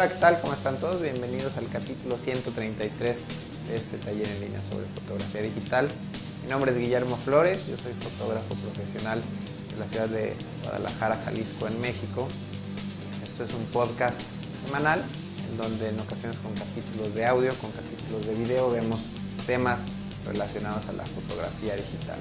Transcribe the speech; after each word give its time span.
Hola, 0.00 0.08
¿qué 0.08 0.18
tal? 0.18 0.40
¿Cómo 0.40 0.54
están 0.54 0.78
todos? 0.78 1.02
Bienvenidos 1.02 1.58
al 1.58 1.68
capítulo 1.68 2.16
133 2.16 3.18
de 3.68 3.76
este 3.76 3.98
taller 3.98 4.26
en 4.28 4.40
línea 4.40 4.60
sobre 4.70 4.86
fotografía 4.86 5.42
digital. 5.42 5.90
Mi 6.42 6.48
nombre 6.48 6.72
es 6.72 6.78
Guillermo 6.78 7.18
Flores, 7.18 7.68
yo 7.68 7.76
soy 7.76 7.92
fotógrafo 7.92 8.54
profesional 8.54 9.20
de 9.20 9.76
la 9.78 9.84
ciudad 9.84 10.08
de 10.08 10.34
Guadalajara, 10.62 11.20
Jalisco, 11.22 11.66
en 11.66 11.78
México. 11.82 12.26
Esto 13.22 13.44
es 13.44 13.52
un 13.52 13.62
podcast 13.74 14.18
semanal 14.64 15.04
en 15.50 15.56
donde 15.58 15.90
en 15.90 16.00
ocasiones 16.00 16.38
con 16.38 16.54
capítulos 16.54 17.14
de 17.14 17.26
audio, 17.26 17.52
con 17.56 17.70
capítulos 17.70 18.24
de 18.24 18.34
video, 18.36 18.70
vemos 18.70 19.00
temas 19.46 19.80
relacionados 20.26 20.88
a 20.88 20.94
la 20.94 21.04
fotografía 21.04 21.76
digital. 21.76 22.16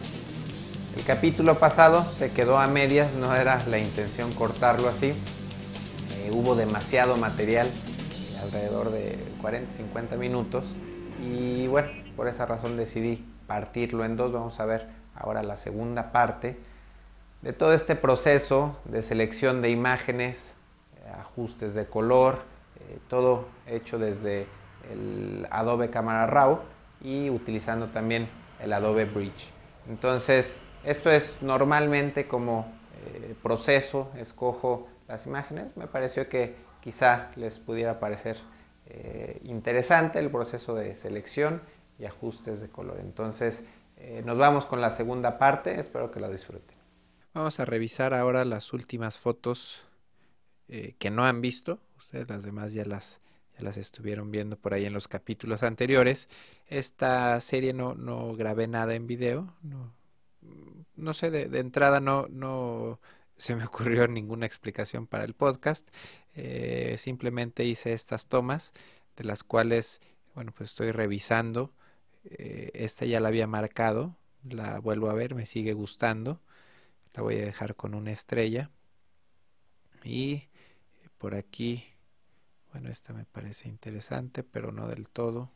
El 0.98 1.04
capítulo 1.06 1.58
pasado 1.58 2.06
se 2.20 2.30
quedó 2.32 2.58
a 2.58 2.68
medias, 2.68 3.14
no 3.14 3.34
era 3.34 3.64
la 3.70 3.78
intención 3.78 4.34
cortarlo 4.34 4.90
así, 4.90 5.14
hubo 6.32 6.56
demasiado 6.56 7.18
material, 7.18 7.68
alrededor 8.44 8.92
de 8.92 9.18
40, 9.42 9.74
50 9.74 10.16
minutos. 10.18 10.68
Y 11.24 11.68
bueno, 11.68 11.90
por 12.16 12.28
esa 12.28 12.46
razón 12.46 12.78
decidí 12.78 13.26
partirlo 13.48 14.06
en 14.06 14.16
dos. 14.16 14.32
Vamos 14.32 14.60
a 14.60 14.66
ver 14.66 14.88
ahora 15.16 15.44
la 15.44 15.56
segunda 15.56 16.12
parte 16.12 16.58
de 17.42 17.54
todo 17.54 17.74
este 17.74 17.96
proceso 17.96 18.78
de 18.86 19.02
selección 19.02 19.62
de 19.62 19.70
imágenes, 19.70 20.56
ajustes 21.20 21.74
de 21.74 21.88
color, 21.88 22.40
eh, 22.80 23.00
todo 23.08 23.48
hecho 23.68 23.98
desde 23.98 24.48
el 24.92 25.48
Adobe 25.52 25.90
Camera 25.90 26.28
Raw 26.28 26.60
y 27.02 27.30
utilizando 27.30 27.88
también 27.88 28.30
el 28.60 28.74
Adobe 28.74 29.06
Bridge. 29.06 29.52
Entonces, 29.88 30.60
esto 30.84 31.10
es 31.10 31.38
normalmente 31.42 32.28
como 32.28 32.72
eh, 33.06 33.36
proceso, 33.42 34.12
escojo 34.18 34.88
las 35.10 35.26
imágenes, 35.26 35.76
me 35.76 35.88
pareció 35.88 36.30
que 36.30 36.56
quizá 36.82 37.32
les 37.36 37.60
pudiera 37.60 38.00
parecer 38.00 38.38
eh, 38.86 39.42
interesante 39.44 40.20
el 40.20 40.30
proceso 40.30 40.76
de 40.76 40.96
selección 40.96 41.62
y 41.98 42.06
ajustes 42.06 42.62
de 42.62 42.70
color. 42.70 43.00
Entonces, 43.00 43.66
eh, 43.98 44.22
nos 44.24 44.38
vamos 44.38 44.66
con 44.66 44.80
la 44.80 44.92
segunda 44.92 45.38
parte, 45.38 45.80
espero 45.80 46.12
que 46.12 46.20
la 46.20 46.30
disfruten. 46.30 46.78
Vamos 47.34 47.60
a 47.60 47.66
revisar 47.66 48.14
ahora 48.14 48.46
las 48.46 48.72
últimas 48.72 49.18
fotos 49.18 49.84
eh, 50.68 50.96
que 51.00 51.10
no 51.10 51.26
han 51.26 51.42
visto, 51.42 51.80
ustedes 51.98 52.30
las 52.30 52.44
demás 52.44 52.74
ya 52.74 52.86
las, 52.86 53.20
ya 53.58 53.64
las 53.64 53.78
estuvieron 53.78 54.32
viendo 54.32 54.58
por 54.58 54.74
ahí 54.76 54.86
en 54.86 54.94
los 54.94 55.08
capítulos 55.08 55.64
anteriores. 55.64 56.30
Esta 56.68 57.40
serie 57.42 57.74
no, 57.74 57.96
no 57.96 58.36
grabé 58.36 58.68
nada 58.68 58.94
en 58.94 59.08
video, 59.08 59.54
no, 59.64 59.92
no 60.96 61.14
sé, 61.14 61.32
de, 61.32 61.50
de 61.50 61.60
entrada 61.60 62.00
no, 62.00 62.28
no 62.30 63.00
se 63.40 63.56
me 63.56 63.66
ocurrió 63.66 64.08
ninguna 64.08 64.46
explicación 64.46 65.08
para 65.08 65.24
el 65.24 65.34
podcast. 65.34 65.90
Eh, 66.36 66.96
simplemente 67.00 67.64
hice 67.66 67.94
estas 67.94 68.28
tomas 68.28 68.74
de 69.18 69.24
las 69.24 69.44
cuales, 69.44 70.02
bueno, 70.36 70.54
pues 70.56 70.70
estoy 70.72 70.92
revisando. 70.92 71.74
Eh, 72.26 72.72
esta 72.76 73.06
ya 73.06 73.20
la 73.20 73.30
había 73.30 73.48
marcado, 73.48 74.18
la 74.44 74.80
vuelvo 74.80 75.10
a 75.10 75.14
ver, 75.14 75.34
me 75.36 75.46
sigue 75.46 75.74
gustando. 75.74 76.42
La 77.14 77.24
voy 77.24 77.38
a 77.38 77.46
dejar 77.46 77.76
con 77.76 77.96
una 77.96 78.12
estrella. 78.12 78.70
Y 80.04 80.44
por 81.18 81.36
aquí, 81.36 81.84
bueno, 82.72 82.90
esta 82.90 83.14
me 83.14 83.26
parece 83.26 83.68
interesante, 83.68 84.44
pero 84.44 84.72
no 84.72 84.88
del 84.88 85.10
todo. 85.10 85.52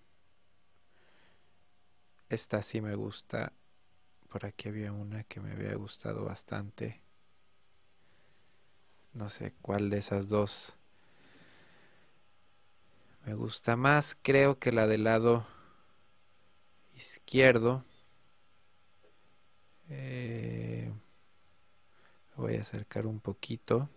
Esta 2.30 2.62
sí 2.64 2.82
me 2.82 2.96
gusta. 2.96 3.54
Por 4.30 4.46
aquí 4.46 4.70
había 4.70 4.92
una 4.92 5.24
que 5.24 5.40
me 5.40 5.52
había 5.52 5.76
gustado 5.76 6.26
bastante. 6.26 7.03
No 9.14 9.30
sé 9.30 9.54
cuál 9.62 9.90
de 9.90 9.98
esas 9.98 10.28
dos 10.28 10.74
me 13.26 13.36
gusta 13.36 13.76
más. 13.76 14.18
Creo 14.22 14.60
que 14.60 14.72
la 14.72 14.88
del 14.88 15.06
lado 15.06 15.46
izquierdo. 16.96 17.86
Eh, 19.90 20.92
voy 22.36 22.56
a 22.56 22.62
acercar 22.62 23.06
un 23.06 23.20
poquito 23.20 23.90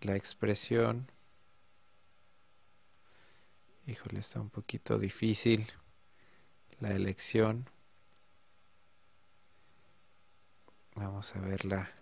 la 0.00 0.16
expresión. 0.16 1.10
Híjole, 3.86 4.20
está 4.20 4.40
un 4.40 4.50
poquito 4.50 4.98
difícil 4.98 5.66
la 6.80 6.90
elección. 6.92 7.68
Vamos 10.94 11.36
a 11.36 11.40
verla 11.40 11.97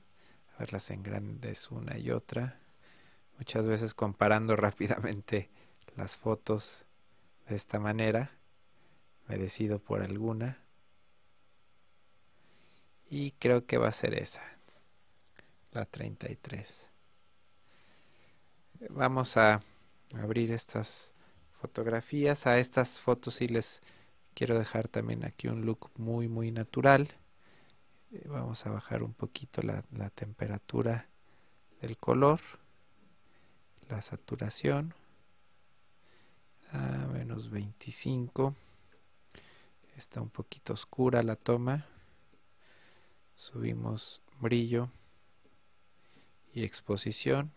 verlas 0.58 0.90
en 0.90 1.02
grandes 1.02 1.70
una 1.70 1.98
y 1.98 2.10
otra. 2.10 2.60
Muchas 3.38 3.66
veces 3.66 3.94
comparando 3.94 4.56
rápidamente 4.56 5.50
las 5.96 6.16
fotos 6.16 6.86
de 7.48 7.56
esta 7.56 7.78
manera, 7.78 8.32
me 9.28 9.38
decido 9.38 9.78
por 9.78 10.02
alguna. 10.02 10.58
Y 13.08 13.32
creo 13.32 13.66
que 13.66 13.78
va 13.78 13.88
a 13.88 13.92
ser 13.92 14.14
esa, 14.14 14.42
la 15.72 15.84
33. 15.84 16.90
Vamos 18.90 19.36
a 19.36 19.62
abrir 20.14 20.50
estas 20.50 21.14
fotografías. 21.60 22.46
A 22.46 22.58
estas 22.58 22.98
fotos 22.98 23.34
sí 23.36 23.48
les 23.48 23.82
quiero 24.34 24.58
dejar 24.58 24.88
también 24.88 25.24
aquí 25.24 25.48
un 25.48 25.64
look 25.64 25.90
muy 25.96 26.28
muy 26.28 26.50
natural. 26.50 27.08
Eh, 28.12 28.22
vamos 28.28 28.64
a 28.66 28.70
bajar 28.70 29.02
un 29.02 29.14
poquito 29.14 29.62
la, 29.62 29.82
temperatura 30.10 31.08
del 31.80 31.98
color 31.98 32.40
la 33.88 34.00
saturación 34.00 34.94
a 36.70 37.08
menos 37.12 37.50
25 37.50 38.54
está 39.96 40.20
un 40.20 40.30
poquito 40.30 40.72
oscura 40.72 41.24
la 41.24 41.34
toma 41.34 41.84
subimos 43.34 44.22
brillo 44.40 44.88
y 46.54 46.62
exposición 46.62 47.50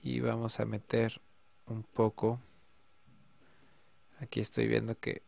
y 0.00 0.20
vamos 0.20 0.60
a 0.60 0.64
meter 0.64 1.20
un 1.66 1.82
poco 1.82 2.38
aquí 4.20 4.38
estoy 4.38 4.68
viendo 4.68 4.96
que 4.96 5.22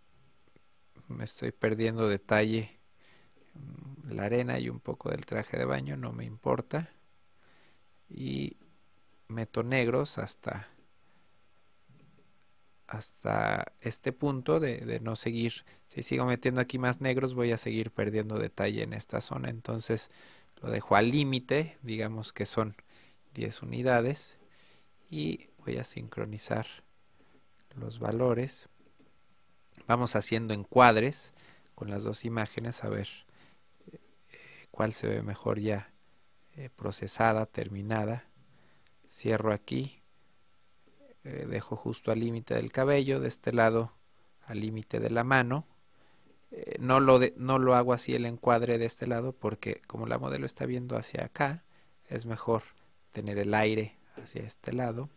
me 1.08 1.24
estoy 1.24 1.50
perdiendo 1.50 2.08
detalle 2.08 2.76
la 4.14 4.24
arena 4.24 4.58
y 4.58 4.68
un 4.68 4.80
poco 4.80 5.10
del 5.10 5.26
traje 5.26 5.56
de 5.56 5.64
baño, 5.64 5.96
no 5.96 6.12
me 6.12 6.24
importa. 6.24 6.90
Y 8.08 8.56
meto 9.28 9.62
negros 9.62 10.18
hasta 10.18 10.68
hasta 12.86 13.72
este 13.80 14.12
punto 14.12 14.60
de, 14.60 14.78
de, 14.78 15.00
no 15.00 15.16
seguir. 15.16 15.64
Si 15.88 16.02
sigo 16.02 16.24
metiendo 16.24 16.60
aquí 16.60 16.78
más 16.78 17.00
negros 17.00 17.34
voy 17.34 17.50
a 17.50 17.58
seguir 17.58 17.90
perdiendo 17.90 18.38
detalle 18.38 18.84
en 18.84 18.92
esta 18.92 19.20
zona. 19.20 19.50
Entonces 19.50 20.10
lo 20.62 20.70
dejo 20.70 20.94
al 20.94 21.10
límite 21.10 21.78
digamos 21.82 22.32
que 22.32 22.46
son 22.46 22.76
10 23.34 23.62
unidades 23.62 24.38
y 25.10 25.48
voy 25.64 25.78
a 25.78 25.84
sincronizar 25.84 26.66
los 27.74 27.98
valores. 27.98 28.68
Vamos 29.86 30.16
haciendo 30.16 30.54
encuadres 30.54 31.34
con 31.74 31.90
las 31.90 32.04
dos 32.04 32.24
imágenes 32.24 32.84
a 32.84 32.88
ver 32.88 33.25
cuál 34.76 34.92
se 34.92 35.06
ve 35.06 35.22
mejor 35.22 35.58
ya 35.58 35.90
eh, 36.54 36.68
procesada, 36.68 37.46
terminada. 37.46 38.28
Cierro 39.08 39.54
aquí, 39.54 40.02
eh, 41.24 41.46
dejo 41.48 41.76
justo 41.76 42.12
al 42.12 42.20
límite 42.20 42.54
del 42.54 42.70
cabello, 42.70 43.18
de 43.18 43.28
este 43.28 43.54
lado 43.54 43.94
al 44.44 44.60
límite 44.60 45.00
de 45.00 45.08
la 45.08 45.24
mano. 45.24 45.66
Eh, 46.50 46.76
no, 46.78 47.00
lo 47.00 47.18
no 47.36 47.58
lo 47.58 47.74
hago 47.74 47.94
así 47.94 48.14
el 48.14 48.26
encuadre 48.26 48.76
de 48.76 48.84
este 48.84 49.06
lado 49.06 49.32
porque 49.32 49.80
como 49.86 50.04
la 50.06 50.18
modelo 50.18 50.44
está 50.44 50.66
viendo 50.66 50.98
hacia 50.98 51.24
acá, 51.24 51.64
es 52.08 52.26
mejor 52.26 52.62
tener 53.12 53.38
el 53.38 53.54
aire 53.54 53.96
hacia 54.22 54.42
este 54.42 54.74
lado. 54.74 55.08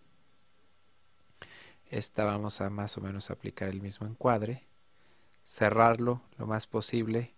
Esta 1.89 2.23
vamos 2.23 2.61
a 2.61 2.69
más 2.69 2.97
o 2.97 3.01
menos 3.01 3.29
aplicar 3.29 3.67
el 3.67 3.81
mismo 3.81 4.07
encuadre, 4.07 4.63
cerrarlo 5.43 6.21
lo 6.37 6.47
más 6.47 6.65
posible 6.65 7.33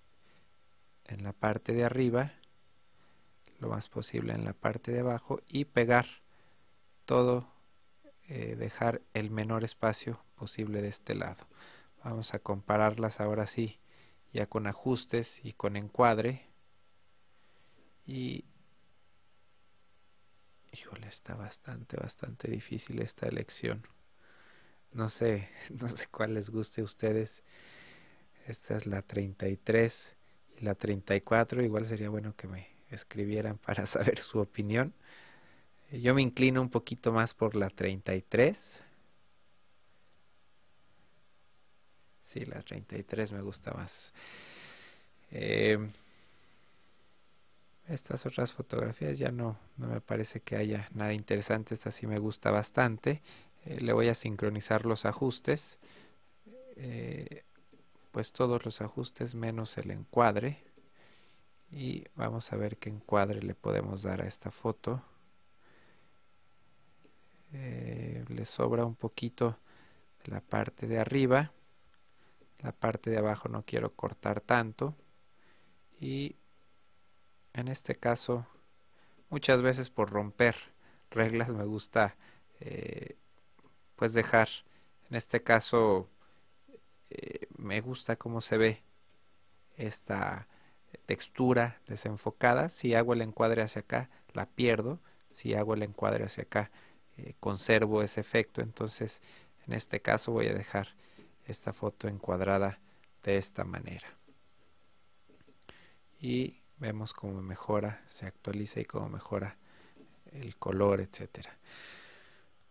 en 1.12 1.24
la 1.24 1.34
parte 1.34 1.74
de 1.74 1.84
arriba, 1.84 2.32
lo 3.60 3.70
más 3.70 3.90
posible 3.90 4.34
en 4.34 4.46
la 4.46 4.54
parte 4.54 4.92
de 4.92 5.02
abajo 5.02 5.42
y 5.48 5.66
pegar 5.66 6.08
todo, 7.06 7.48
eh, 8.28 8.56
dejar 8.56 9.02
el 9.14 9.30
menor 9.30 9.64
espacio 9.64 10.24
posible 10.36 10.82
de 10.82 10.88
este 10.88 11.14
lado. 11.14 11.48
Vamos 12.04 12.34
a 12.34 12.40
compararlas 12.40 13.20
ahora 13.20 13.46
sí, 13.46 13.80
ya 14.34 14.48
con 14.48 14.66
ajustes 14.68 15.42
y 15.44 15.54
con 15.54 15.76
encuadre. 15.76 16.48
Y 18.06 18.46
híjole, 20.72 21.08
está 21.08 21.36
bastante, 21.36 21.98
bastante 21.98 22.50
difícil 22.50 23.02
esta 23.02 23.28
elección. 23.28 23.86
No 24.94 25.10
sé, 25.10 25.50
no 25.70 25.88
sé 25.90 26.08
cuál 26.08 26.34
les 26.34 26.50
guste 26.50 26.82
a 26.82 26.86
ustedes. 26.86 27.44
Esta 28.48 28.78
es 28.78 28.88
la 28.88 29.02
33 29.02 30.16
la 30.62 30.76
34, 30.76 31.64
igual 31.64 31.86
sería 31.86 32.10
bueno 32.10 32.36
que 32.36 32.48
me 32.48 32.68
escribieran 32.90 33.58
para 33.66 33.86
saber 33.86 34.20
su 34.20 34.40
opinión. 34.40 34.94
Yo 35.92 36.14
me 36.16 36.22
inclino 36.22 36.62
un 36.62 36.70
poquito 36.70 37.12
más 37.12 37.34
por 37.34 37.56
la 37.56 37.70
33. 37.70 38.82
Sí, 42.22 42.46
la 42.46 42.62
33 42.62 43.32
me 43.34 43.42
gusta 43.42 43.74
más. 43.74 44.14
Eh, 45.32 45.78
estas 47.88 48.26
otras 48.26 48.54
fotografías 48.54 49.18
ya 49.18 49.32
no, 49.32 49.58
no 49.78 49.88
me 49.88 50.02
parece 50.02 50.40
que 50.42 50.56
haya 50.56 50.90
nada 50.94 51.14
interesante. 51.14 51.74
Esta 51.74 51.92
sí 51.92 52.08
me 52.08 52.20
gusta 52.20 52.52
bastante. 52.52 53.22
Eh, 53.66 53.82
le 53.82 53.94
voy 53.94 54.08
a 54.08 54.16
sincronizar 54.16 54.86
los 54.86 55.06
ajustes. 55.06 55.80
Eh, 56.78 57.44
pues 58.12 58.34
todos 58.34 58.66
los 58.66 58.82
ajustes 58.82 59.36
menos 59.36 59.78
el 59.78 59.92
encuadre. 59.92 60.62
Y 61.72 62.06
vamos 62.16 62.52
a 62.52 62.58
ver 62.58 62.78
qué 62.78 62.90
encuadre 62.90 63.42
le 63.42 63.56
podemos 63.56 64.04
dar 64.04 64.22
a 64.22 64.28
esta 64.28 64.52
foto. 64.52 65.02
le 67.52 68.46
sobra 68.46 68.86
un 68.86 68.96
poquito 68.96 69.58
la 70.26 70.40
parte 70.42 70.88
de 70.88 71.00
arriba 71.00 71.52
la 72.62 72.72
parte 72.72 73.10
de 73.10 73.18
abajo 73.18 73.50
no 73.50 73.64
quiero 73.66 73.94
cortar 73.94 74.42
tanto 74.42 74.96
y 76.00 76.36
en 77.54 77.68
este 77.68 77.96
caso 77.96 78.46
muchas 79.30 79.62
veces 79.62 79.90
por 79.90 80.12
romper 80.12 80.56
reglas 81.10 81.50
me 81.50 81.66
gusta 81.66 82.16
eh, 82.60 83.16
pues 83.96 84.14
dejar 84.14 84.48
en 85.10 85.16
este 85.16 85.42
caso 85.44 86.08
eh, 87.10 87.48
me 87.62 87.82
gusta 87.82 88.16
cómo 88.16 88.42
se 88.42 88.58
ve 88.58 88.84
esta 89.78 90.48
textura 91.06 91.82
desenfocada 91.88 92.70
si 92.70 92.96
hago 92.96 93.14
el 93.14 93.22
encuadre 93.22 93.62
hacia 93.62 93.82
acá 93.82 94.10
la 94.34 94.46
pierdo 94.46 95.00
si 95.30 95.54
hago 95.54 95.74
el 95.74 95.84
encuadre 95.84 96.26
hacia 96.26 96.44
acá 96.44 96.72
eh, 97.18 97.36
conservo 97.40 98.04
ese 98.04 98.20
efecto 98.20 98.62
entonces 98.62 99.22
en 99.68 99.74
este 99.74 100.02
caso 100.02 100.32
voy 100.32 100.48
a 100.48 100.54
dejar 100.54 100.90
esta 101.46 101.74
foto 101.74 102.08
encuadrada 102.08 102.80
de 103.24 103.38
esta 103.38 103.64
manera. 103.64 104.08
Y 106.20 106.62
vemos 106.78 107.14
cómo 107.14 107.42
mejora, 107.42 108.02
se 108.08 108.26
actualiza 108.26 108.80
y 108.80 108.86
cómo 108.86 109.10
mejora 109.10 109.58
el 110.32 110.56
color, 110.58 111.02
etcétera. 111.02 111.58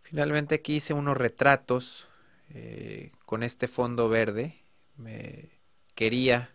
Finalmente 0.01 0.55
aquí 0.55 0.75
hice 0.75 0.93
unos 0.93 1.17
retratos 1.17 2.07
eh, 2.49 3.11
con 3.25 3.43
este 3.43 3.67
fondo 3.67 4.09
verde. 4.09 4.57
Me 4.97 5.49
quería 5.95 6.51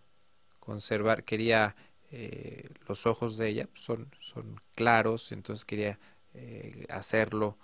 conservar, 0.61 1.25
quería 1.25 1.77
eh, 2.11 2.69
los 2.88 3.06
ojos 3.06 3.37
de 3.37 3.49
ella 3.49 3.69
son, 3.75 4.11
son 4.21 4.61
claros, 4.75 5.33
entonces 5.33 5.65
quería 5.65 5.99
eh, 6.35 6.87
hacerlo 6.88 7.59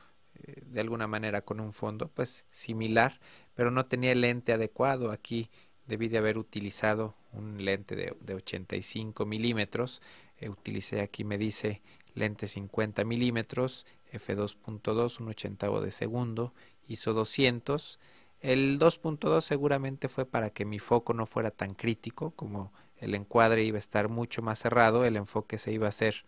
de 0.67 0.81
alguna 0.81 1.07
manera 1.07 1.43
con 1.43 1.61
un 1.61 1.73
fondo 1.73 2.09
pues 2.09 2.47
similar 2.51 3.21
pero 3.55 3.71
no 3.71 3.87
tenía 3.87 4.13
el 4.13 4.21
lente 4.21 4.53
adecuado. 4.53 5.11
Aquí 5.11 5.51
debí 5.87 6.09
de 6.09 6.19
haber 6.19 6.39
utilizado 6.39 7.15
un 7.33 7.65
lente 7.65 7.97
de, 7.97 8.17
de 8.21 8.35
85 8.35 9.27
milímetros. 9.27 10.03
Eh, 10.39 10.49
utilicé 10.49 11.01
aquí, 11.01 11.25
me 11.25 11.39
dice, 11.39 11.83
lente 12.15 12.47
50 12.47 13.05
milímetros, 13.05 13.87
f2.2, 14.13 15.21
un 15.21 15.29
ochentavo 15.29 15.81
de 15.81 15.93
segundo, 15.93 16.55
ISO 16.89 17.13
200. 17.15 17.99
El 18.43 18.79
2.2 18.79 19.41
seguramente 19.41 20.09
fue 20.09 20.27
para 20.27 20.51
que 20.51 20.65
mi 20.65 20.79
foco 20.79 21.15
no 21.15 21.27
fuera 21.27 21.51
tan 21.51 21.75
crítico, 21.75 22.33
como 22.33 22.73
el 22.97 23.15
encuadre 23.15 23.65
iba 23.65 23.77
a 23.77 23.81
estar 23.81 24.09
mucho 24.09 24.43
más 24.43 24.59
cerrado, 24.59 25.05
el 25.05 25.17
enfoque 25.17 25.59
se 25.59 25.73
iba 25.73 25.87
a 25.87 25.91
hacer 25.91 26.25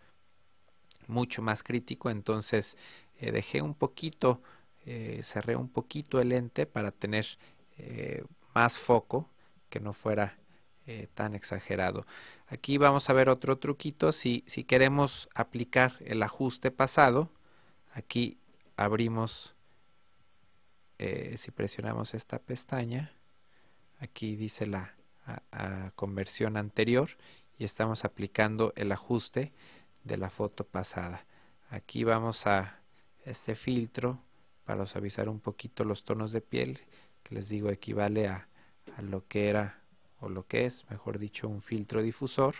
mucho 1.07 1.41
más 1.41 1.61
crítico, 1.61 2.09
entonces 2.09 2.77
eh, 3.19 3.31
dejé 3.31 3.61
un 3.61 3.75
poquito 3.75 4.41
eh, 4.85 5.21
cerré 5.23 5.55
un 5.55 5.67
poquito 5.67 6.21
el 6.21 6.29
lente 6.29 6.65
para 6.65 6.91
tener 6.91 7.25
eh, 7.77 8.23
más 8.53 8.77
foco 8.77 9.29
que 9.69 9.79
no 9.79 9.93
fuera 9.93 10.37
tan 11.15 11.33
exagerado. 11.33 12.05
Aquí 12.45 12.77
vamos 12.77 13.09
a 13.09 13.13
ver 13.13 13.27
otro 13.27 13.57
truquito. 13.57 14.11
Si 14.11 14.41
queremos 14.67 15.27
aplicar 15.33 15.95
el 16.01 16.21
ajuste 16.21 16.69
pasado 16.69 17.31
aquí 17.95 18.37
abrimos 18.77 19.54
si 20.97 21.51
presionamos 21.51 22.13
esta 22.13 22.39
pestaña 22.39 23.11
aquí 23.99 24.35
dice 24.35 24.65
la 24.65 24.95
conversión 25.95 26.57
anterior 26.57 27.09
y 27.57 27.65
estamos 27.65 28.05
aplicando 28.05 28.73
el 28.75 28.91
ajuste 28.91 29.53
de 30.03 30.17
la 30.17 30.29
foto 30.29 30.63
pasada 30.65 31.25
aquí 31.69 32.03
vamos 32.03 32.47
a 32.47 32.79
este 33.25 33.55
filtro 33.55 34.21
para 34.65 34.87
suavizar 34.87 35.29
un 35.29 35.39
poquito 35.39 35.83
los 35.83 36.03
tonos 36.03 36.31
de 36.31 36.41
piel, 36.41 36.81
que 37.23 37.35
les 37.35 37.49
digo 37.49 37.69
equivale 37.69 38.27
a, 38.27 38.47
a 38.97 39.01
lo 39.01 39.27
que 39.27 39.49
era 39.49 39.81
o 40.19 40.29
lo 40.29 40.47
que 40.47 40.65
es, 40.65 40.89
mejor 40.89 41.19
dicho, 41.19 41.47
un 41.47 41.61
filtro 41.61 42.01
difusor. 42.01 42.55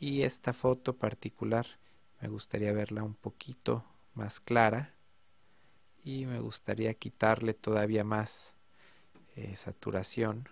Y 0.00 0.22
esta 0.22 0.52
foto 0.52 0.96
particular 0.96 1.66
me 2.20 2.28
gustaría 2.28 2.72
verla 2.72 3.02
un 3.02 3.14
poquito 3.14 3.84
más 4.14 4.40
clara 4.40 4.94
y 6.04 6.26
me 6.26 6.40
gustaría 6.40 6.94
quitarle 6.94 7.54
todavía 7.54 8.04
más 8.04 8.54
eh, 9.36 9.54
saturación. 9.56 10.48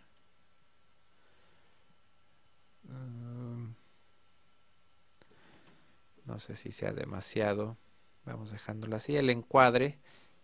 Mm, 2.84 3.70
no 6.26 6.38
sé 6.38 6.56
si 6.56 6.72
sea 6.72 6.92
demasiado. 6.92 7.76
Vamos 8.24 8.50
dejándola 8.50 8.96
así. 8.96 9.16
El 9.16 9.30
encuadre 9.30 9.98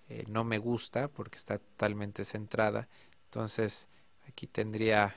eh, 0.09 0.25
no 0.29 0.45
me 0.45 0.59
gusta 0.59 1.09
porque 1.09 1.39
está 1.39 1.59
totalmente 1.59 2.25
centrada. 2.25 2.89
Entonces 3.25 3.89
aquí 4.29 4.47
tendría 4.47 5.17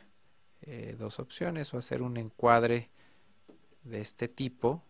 eh, 0.62 0.96
dos 0.98 1.20
opciones 1.20 1.74
o 1.74 1.78
hacer 1.78 2.02
un 2.02 2.18
encuadre 2.18 2.90
de 3.84 4.02
este 4.02 4.28
tipo, 4.28 4.84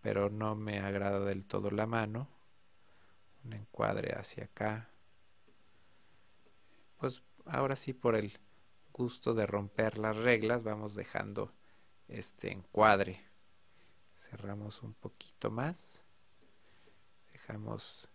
pero 0.00 0.30
no 0.30 0.56
me 0.56 0.80
agrada 0.80 1.20
del 1.20 1.44
todo 1.44 1.70
la 1.70 1.86
mano. 1.86 2.28
Un 3.44 3.54
encuadre 3.54 4.14
hacia 4.18 4.44
acá. 4.44 4.90
Pues 6.98 7.22
ahora 7.46 7.76
sí 7.76 7.92
por 7.92 8.14
el 8.14 8.38
gusto 8.92 9.34
de 9.34 9.46
romper 9.46 9.98
las 9.98 10.16
reglas 10.16 10.62
vamos 10.62 10.94
dejando 10.94 11.52
este 12.08 12.52
encuadre. 12.52 13.24
Cerramos 14.14 14.82
un 14.82 14.94
poquito 14.94 15.50
más. 15.50 16.04
Dejamos 17.32 18.08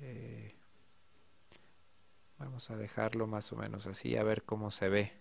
eh, 0.00 0.54
vamos 2.38 2.70
a 2.70 2.76
dejarlo 2.76 3.26
más 3.26 3.52
o 3.52 3.56
menos 3.56 3.86
así, 3.86 4.16
a 4.16 4.22
ver 4.22 4.44
cómo 4.44 4.70
se 4.70 4.88
ve. 4.88 5.12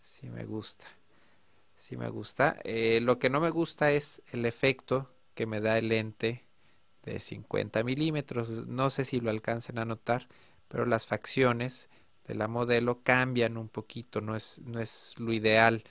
Si 0.00 0.28
me 0.28 0.44
gusta. 0.44 0.86
Si 1.80 1.96
me 1.96 2.10
gusta. 2.10 2.58
Eh, 2.64 3.00
lo 3.00 3.18
que 3.18 3.30
no 3.30 3.40
me 3.40 3.48
gusta 3.48 3.90
es 3.90 4.22
el 4.32 4.44
efecto 4.44 5.10
que 5.34 5.46
me 5.46 5.60
da 5.60 5.78
el 5.78 5.88
lente 5.88 6.44
de 7.02 7.18
50 7.18 7.82
milímetros. 7.84 8.66
No 8.66 8.90
sé 8.90 9.04
si 9.06 9.18
lo 9.20 9.30
alcancen 9.30 9.78
a 9.78 9.86
notar, 9.86 10.28
pero 10.68 10.84
las 10.84 11.06
facciones 11.06 11.88
de 12.26 12.34
la 12.34 12.48
modelo 12.48 13.02
cambian 13.02 13.56
un 13.56 13.68
poquito. 13.70 14.20
No 14.20 14.36
es, 14.36 14.60
no 14.66 14.78
es 14.78 15.14
lo 15.18 15.32
ideal. 15.32 15.84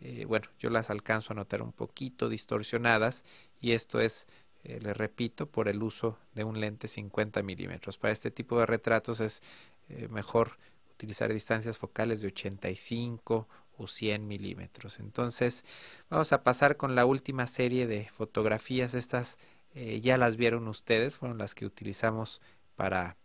Eh, 0.00 0.24
bueno, 0.26 0.48
yo 0.58 0.68
las 0.68 0.90
alcanzo 0.90 1.32
a 1.32 1.36
notar 1.36 1.62
un 1.62 1.72
poquito 1.72 2.28
distorsionadas 2.28 3.24
y 3.60 3.72
esto 3.72 4.00
es 4.00 4.26
eh, 4.64 4.80
le 4.80 4.94
repito, 4.94 5.46
por 5.48 5.68
el 5.68 5.80
uso 5.80 6.18
de 6.34 6.42
un 6.42 6.58
lente 6.58 6.88
50 6.88 7.40
milímetros. 7.44 7.98
Para 7.98 8.12
este 8.12 8.32
tipo 8.32 8.58
de 8.58 8.66
retratos 8.66 9.20
es 9.20 9.40
eh, 9.88 10.08
mejor 10.08 10.58
utilizar 10.90 11.32
distancias 11.32 11.78
focales 11.78 12.20
de 12.20 12.28
85 12.28 13.48
o 13.76 13.86
100 13.86 14.26
milímetros. 14.26 14.98
Entonces 14.98 15.64
vamos 16.08 16.32
a 16.32 16.42
pasar 16.42 16.76
con 16.76 16.94
la 16.94 17.06
última 17.06 17.46
serie 17.46 17.86
de 17.86 18.08
fotografías. 18.08 18.94
Estas 18.94 19.38
eh, 19.74 20.00
ya 20.00 20.18
las 20.18 20.36
vieron 20.36 20.68
ustedes, 20.68 21.16
fueron 21.16 21.38
las 21.38 21.54
que 21.54 21.66
utilizamos 21.66 22.40
para 22.74 23.16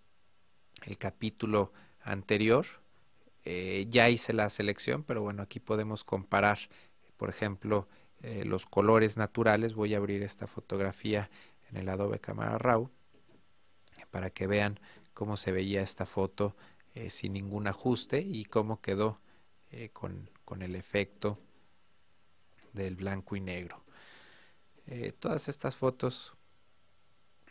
el 0.84 0.98
capítulo 0.98 1.72
anterior. 2.02 2.66
ya 3.90 4.10
hice 4.10 4.34
la 4.34 4.50
selección, 4.50 5.04
pero 5.04 5.22
bueno, 5.22 5.42
aquí 5.44 5.60
podemos 5.60 6.04
comparar, 6.04 6.60
por 7.18 7.30
ejemplo, 7.30 7.88
eh, 8.24 8.46
los 8.46 8.66
colores 8.66 9.18
naturales. 9.18 9.74
Voy 9.74 9.96
a 9.96 9.98
abrir 9.98 10.22
esta 10.22 10.46
fotografía 10.46 11.30
en 11.70 11.78
el 11.78 11.90
Adobe 11.90 12.20
Camera 12.20 12.58
Raw 12.60 12.92
para 14.12 14.30
que 14.30 14.46
vean 14.46 14.80
cómo 15.14 15.38
se 15.38 15.52
veía 15.52 15.82
esta 15.82 16.06
foto 16.06 16.56
eh, 16.94 17.10
sin 17.10 17.34
ningún 17.34 17.68
ajuste 17.68 18.22
y 18.22 18.46
cómo 18.46 18.80
quedó 18.82 19.20
eh, 19.72 19.90
con, 19.90 20.30
con, 20.46 20.62
el 20.62 20.76
efecto 20.76 21.40
del 22.74 22.96
blanco 22.96 23.36
y 23.36 23.42
negro. 23.42 23.84
todas 25.20 25.48
estas 25.50 25.76
fotos 25.76 26.34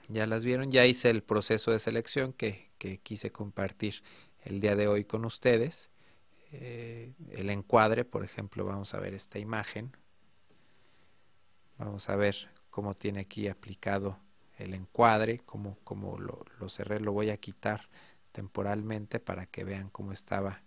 ya 0.08 0.26
las 0.26 0.44
vieron, 0.44 0.70
ya 0.70 0.86
hice 0.86 1.10
el 1.10 1.22
proceso 1.22 1.70
de 1.70 1.78
selección 1.78 2.32
que, 2.32 2.70
que 2.78 2.98
quise 2.98 3.30
compartir 3.30 4.02
el 4.44 4.60
día 4.60 4.76
de 4.76 4.88
hoy 4.88 5.04
con 5.04 5.24
ustedes. 5.24 5.90
el 6.50 7.50
encuadre, 7.50 8.04
por 8.04 8.24
ejemplo, 8.24 8.64
vamos 8.64 8.94
a 8.94 9.00
ver 9.00 9.14
esta 9.14 9.38
imagen 9.38 9.92
Vamos 11.80 12.10
a 12.10 12.16
ver 12.16 12.36
cómo 12.68 12.94
tiene 12.94 13.20
aquí 13.20 13.48
aplicado 13.48 14.18
el 14.58 14.74
encuadre, 14.74 15.38
cómo, 15.46 15.78
cómo 15.82 16.18
lo, 16.18 16.44
lo 16.58 16.68
cerré, 16.68 17.00
lo 17.00 17.12
voy 17.12 17.30
a 17.30 17.38
quitar 17.38 17.88
temporalmente 18.32 19.18
para 19.18 19.46
que 19.46 19.64
vean 19.64 19.88
cómo 19.88 20.12
estaba 20.12 20.62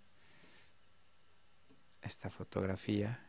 esta 2.04 2.30
fotografía. 2.30 3.20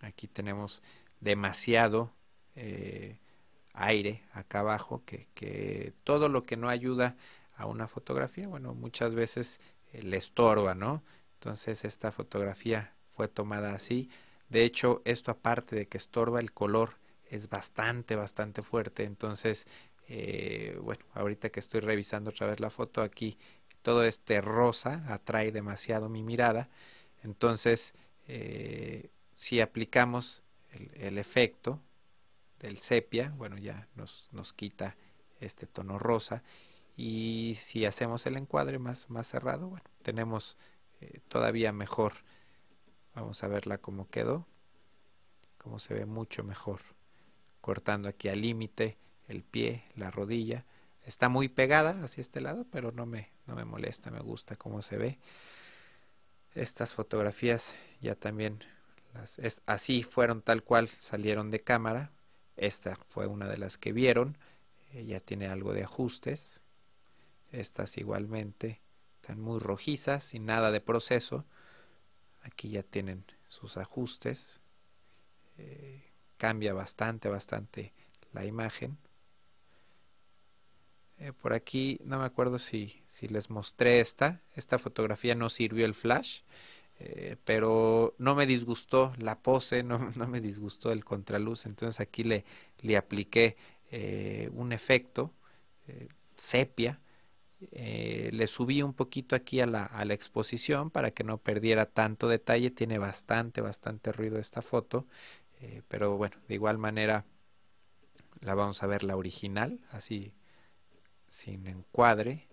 Aquí 0.00 0.26
tenemos 0.26 0.82
demasiado 1.20 2.12
eh, 2.56 3.18
aire 3.74 4.22
acá 4.32 4.60
abajo, 4.60 5.02
que, 5.04 5.94
todo 6.04 6.28
lo 6.28 6.42
que 6.42 6.56
no 6.56 6.68
ayuda 6.68 7.16
a 7.56 7.66
una 7.66 7.86
fotografía, 7.86 8.48
bueno, 8.48 8.74
muchas 8.74 9.14
veces 9.14 9.60
eh, 9.92 10.02
le 10.02 10.16
estorba, 10.16 10.74
¿no? 10.74 11.02
Entonces 11.34 11.84
esta 11.84 12.12
fotografía 12.12 12.94
fue 13.10 13.28
tomada 13.28 13.74
así. 13.74 14.10
De 14.48 14.64
hecho, 14.64 15.02
esto 15.04 15.30
aparte 15.30 15.76
de 15.76 15.86
que 15.86 15.98
estorba 15.98 16.40
el 16.40 16.52
color 16.52 16.98
es 17.30 17.48
bastante, 17.48 18.16
bastante 18.16 18.62
fuerte. 18.62 19.04
Entonces, 19.04 19.66
eh, 20.08 20.78
bueno, 20.82 21.04
ahorita 21.14 21.50
que 21.50 21.60
estoy 21.60 21.80
revisando 21.80 22.30
otra 22.30 22.46
vez 22.46 22.60
la 22.60 22.70
foto 22.70 23.00
aquí, 23.00 23.38
todo 23.82 24.04
este 24.04 24.40
rosa 24.40 25.04
atrae 25.08 25.52
demasiado 25.52 26.08
mi 26.08 26.22
mirada. 26.22 26.68
Entonces, 27.22 27.94
eh, 28.26 29.10
si 29.34 29.60
aplicamos 29.60 30.42
el, 30.94 31.18
efecto 31.18 31.80
del 32.60 32.78
sepia, 32.78 33.34
bueno, 33.36 33.58
ya 33.58 33.88
nos, 33.94 34.28
nos 34.32 34.52
quita 34.52 34.96
este 35.40 35.66
tono 35.66 35.98
rosa. 35.98 36.42
Y 36.96 37.56
si 37.58 37.84
hacemos 37.84 38.26
el 38.26 38.36
encuadre 38.36 38.78
más, 38.78 39.10
más 39.10 39.26
cerrado, 39.26 39.68
bueno, 39.68 39.84
tenemos 40.02 40.56
eh, 41.00 41.20
todavía 41.28 41.72
mejor. 41.72 42.12
Vamos 43.14 43.42
a 43.42 43.48
verla 43.48 43.78
cómo 43.78 44.08
quedó. 44.08 44.46
Cómo 45.58 45.78
se 45.78 45.94
ve 45.94 46.06
mucho 46.06 46.42
mejor. 46.44 46.80
Cortando 47.60 48.08
aquí 48.08 48.28
al 48.28 48.40
límite 48.40 48.96
el 49.28 49.42
pie, 49.42 49.84
la 49.96 50.10
rodilla. 50.10 50.64
Está 51.04 51.28
muy 51.28 51.48
pegada 51.48 52.02
hacia 52.04 52.20
este 52.20 52.40
lado, 52.40 52.66
pero 52.70 52.92
no 52.92 53.06
me, 53.06 53.30
no 53.52 53.56
me 53.56 53.64
molesta, 53.66 54.10
me 54.10 54.20
gusta 54.20 54.56
cómo 54.56 54.80
se 54.80 54.96
ve. 54.96 55.18
Estas 56.54 56.94
fotografías 56.94 57.74
ya 58.00 58.14
también 58.14 58.64
las, 59.12 59.38
así 59.66 60.02
fueron 60.02 60.40
tal 60.40 60.62
cual 60.62 60.88
salieron 60.88 61.50
de 61.50 61.60
cámara. 61.60 62.12
Esta 62.56 62.96
fue 62.96 63.26
una 63.26 63.48
de 63.48 63.58
las 63.58 63.76
que 63.76 63.92
vieron. 63.92 64.38
Eh, 64.94 65.04
ya 65.04 65.20
tiene 65.20 65.48
algo 65.48 65.74
de 65.74 65.84
ajustes. 65.84 66.60
Estas 67.50 67.98
igualmente 67.98 68.80
están 69.20 69.38
muy 69.38 69.60
rojizas, 69.60 70.24
sin 70.24 70.46
nada 70.46 70.70
de 70.70 70.80
proceso. 70.80 71.44
Aquí 72.44 72.70
ya 72.70 72.82
tienen 72.82 73.26
sus 73.46 73.76
ajustes. 73.76 74.60
Eh, 75.58 76.10
cambia 76.38 76.72
bastante, 76.72 77.28
bastante 77.28 77.92
la 78.32 78.46
imagen. 78.46 78.96
Eh, 81.22 81.32
por 81.32 81.52
aquí 81.52 82.00
no 82.04 82.18
me 82.18 82.24
acuerdo 82.24 82.58
si, 82.58 83.00
si, 83.06 83.28
les 83.28 83.48
mostré 83.48 84.00
esta. 84.00 84.42
Esta 84.56 84.78
fotografía 84.78 85.36
no 85.36 85.50
sirvió 85.50 85.86
el 85.86 85.94
flash, 85.94 86.40
eh, 86.98 87.36
pero 87.44 88.16
no 88.18 88.34
me 88.34 88.44
disgustó 88.44 89.12
la 89.18 89.38
pose, 89.38 89.84
no, 89.84 89.98
no, 90.16 90.26
me 90.26 90.40
disgustó 90.40 90.90
el 90.90 91.04
contraluz. 91.04 91.66
Entonces 91.66 92.00
aquí 92.00 92.24
le, 92.24 92.44
le 92.80 92.96
apliqué 92.96 93.56
eh, 93.92 94.50
un 94.54 94.72
efecto 94.72 95.32
sepia. 96.36 97.00
le 97.70 98.46
subí 98.46 98.82
un 98.82 98.94
poquito 98.94 99.36
aquí 99.36 99.60
a 99.60 99.66
la, 99.66 99.84
a 99.84 100.04
la 100.04 100.14
exposición 100.14 100.90
para 100.90 101.12
que 101.12 101.24
no 101.24 101.38
perdiera 101.38 101.86
tanto 101.86 102.28
detalle. 102.28 102.70
Tiene 102.70 102.98
bastante, 102.98 103.60
bastante 103.60 104.12
ruido 104.12 104.38
esta 104.38 104.62
foto. 104.62 105.06
pero 105.88 106.16
bueno, 106.16 106.36
de 106.48 106.54
igual 106.54 106.78
manera 106.78 107.24
la 108.40 108.54
vamos 108.54 108.82
a 108.82 108.86
ver 108.88 109.04
la 109.04 109.16
original, 109.16 109.80
así 109.92 110.32
sin 111.32 111.66
encuadre. 111.66 112.46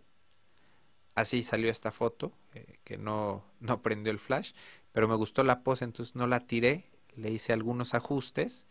Así 1.14 1.44
salió 1.44 1.70
esta 1.70 1.92
foto, 1.92 2.32
eh, 2.54 2.80
que 2.86 2.98
no, 2.98 3.44
no 3.60 3.82
prendió 3.82 4.12
el 4.12 4.20
flash, 4.20 4.54
pero 4.94 5.08
me 5.08 5.16
gustó 5.16 5.44
la 5.44 5.64
pose, 5.64 5.84
entonces 5.84 6.16
no 6.16 6.28
la 6.28 6.40
tiré, 6.40 6.90
le 7.16 7.30
hice 7.30 7.52
algunos 7.52 7.94
ajustes 7.94 8.68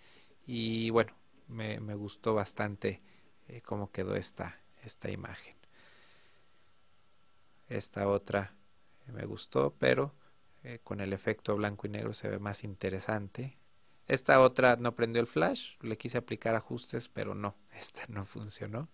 y 0.47 0.89
bueno, 0.91 1.15
me, 1.47 1.79
gustó 1.95 2.35
bastante 2.35 3.03
eh, 3.49 3.61
cómo 3.61 3.93
quedó 3.93 4.17
esta, 4.17 4.59
esta 4.83 5.11
imagen. 5.11 5.57
Esta 7.69 8.09
otra 8.09 8.55
eh, 9.07 9.13
me 9.13 9.27
gustó, 9.27 9.75
pero 9.79 10.15
con 10.85 11.01
el 11.01 11.15
efecto 11.15 11.57
blanco 11.57 11.87
y 11.87 11.91
negro 11.91 12.13
se 12.13 12.29
ve 12.29 12.39
más 12.39 12.63
interesante. 12.63 13.57
Esta 14.07 14.41
otra 14.41 14.77
no 14.77 14.95
prendió 14.95 15.21
el 15.21 15.27
flash, 15.27 15.77
le 15.81 15.97
quise 15.97 16.19
aplicar 16.19 16.55
ajustes, 16.55 17.09
pero 17.09 17.35
no, 17.35 17.55
esta 17.73 18.03
no 18.09 18.25
funcionó. 18.25 18.89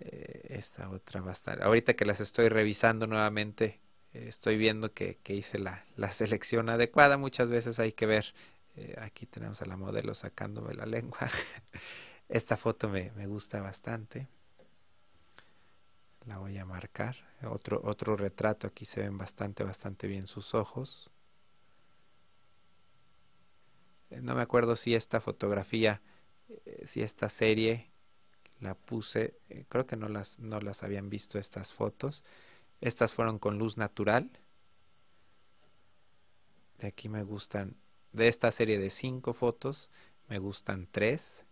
Eh, 0.00 0.46
esta 0.50 0.90
otra 0.90 1.20
va 1.20 1.30
a 1.30 1.32
estar. 1.32 1.62
Ahorita 1.62 1.94
que 1.94 2.04
las 2.04 2.20
estoy 2.20 2.48
revisando 2.48 3.06
nuevamente, 3.06 3.80
eh, 4.12 4.26
estoy 4.28 4.56
viendo 4.56 4.92
que, 4.92 5.18
hice 5.28 5.58
la, 5.58 5.84
selección 6.12 6.68
adecuada. 6.68 7.16
Muchas 7.18 7.50
veces 7.50 7.78
hay 7.78 7.92
que 7.92 8.06
ver. 8.06 8.34
Eh, 8.76 8.94
aquí 9.00 9.26
tenemos 9.26 9.60
a 9.62 9.66
la 9.66 9.76
modelo 9.76 10.14
sacándome 10.14 10.74
la 10.74 10.86
lengua. 10.86 11.18
Esta 12.28 12.56
foto 12.56 12.88
me, 12.88 13.10
me, 13.12 13.26
gusta 13.26 13.60
bastante. 13.60 14.28
La 16.26 16.38
voy 16.38 16.58
a 16.58 16.64
marcar. 16.64 17.16
Otro, 17.42 17.80
otro 17.84 18.16
retrato. 18.16 18.68
Aquí 18.68 18.84
se 18.84 19.00
ven 19.00 19.18
bastante, 19.18 19.64
bastante 19.64 20.06
bien 20.06 20.26
sus 20.26 20.54
ojos. 20.54 21.10
No 24.10 24.34
me 24.34 24.42
acuerdo 24.42 24.76
si 24.76 24.94
esta 24.94 25.20
fotografía, 25.20 26.00
si 26.84 27.02
esta 27.02 27.28
serie 27.28 27.87
la 28.60 28.74
puse, 28.74 29.38
eh, 29.48 29.64
creo 29.68 29.86
que 29.86 29.96
no 29.96 30.08
las, 30.08 30.38
no 30.38 30.60
las 30.60 30.82
habían 30.82 31.10
visto 31.10 31.38
estas 31.38 31.72
fotos. 31.72 32.24
Estas 32.80 33.12
fueron 33.12 33.38
con 33.38 33.58
luz 33.58 33.76
natural. 33.76 34.30
De 36.78 36.88
aquí 36.88 37.08
me 37.08 37.22
gustan, 37.22 37.76
de 38.12 38.28
esta 38.28 38.52
serie 38.52 38.78
de 38.78 38.90
cinco 38.90 39.32
fotos, 39.32 39.90
me 40.28 40.38
gustan 40.38 40.88
tres. 40.90 41.44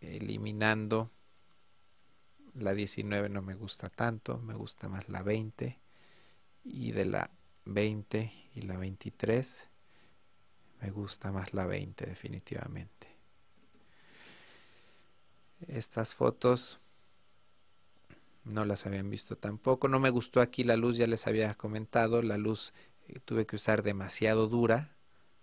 Eliminando 0.00 1.10
la 2.54 2.74
19 2.74 3.28
no 3.28 3.40
me 3.40 3.54
gusta 3.54 3.88
tanto, 3.88 4.38
me 4.38 4.54
gusta 4.54 4.88
más 4.88 5.08
la 5.08 5.22
20. 5.22 5.78
Y 6.64 6.92
de 6.92 7.04
la 7.04 7.30
20 7.64 8.32
y 8.54 8.62
la 8.62 8.76
23 8.76 9.68
me 10.80 10.90
gusta 10.90 11.30
más 11.32 11.54
la 11.54 11.66
20 11.66 12.06
definitivamente. 12.06 13.11
Estas 15.68 16.14
fotos 16.14 16.80
no 18.44 18.64
las 18.64 18.86
habían 18.86 19.10
visto 19.10 19.36
tampoco. 19.36 19.88
No 19.88 20.00
me 20.00 20.10
gustó 20.10 20.40
aquí 20.40 20.64
la 20.64 20.76
luz, 20.76 20.96
ya 20.96 21.06
les 21.06 21.26
había 21.26 21.54
comentado. 21.54 22.22
La 22.22 22.38
luz 22.38 22.72
eh, 23.08 23.20
tuve 23.24 23.46
que 23.46 23.56
usar 23.56 23.82
demasiado 23.82 24.48
dura. 24.48 24.96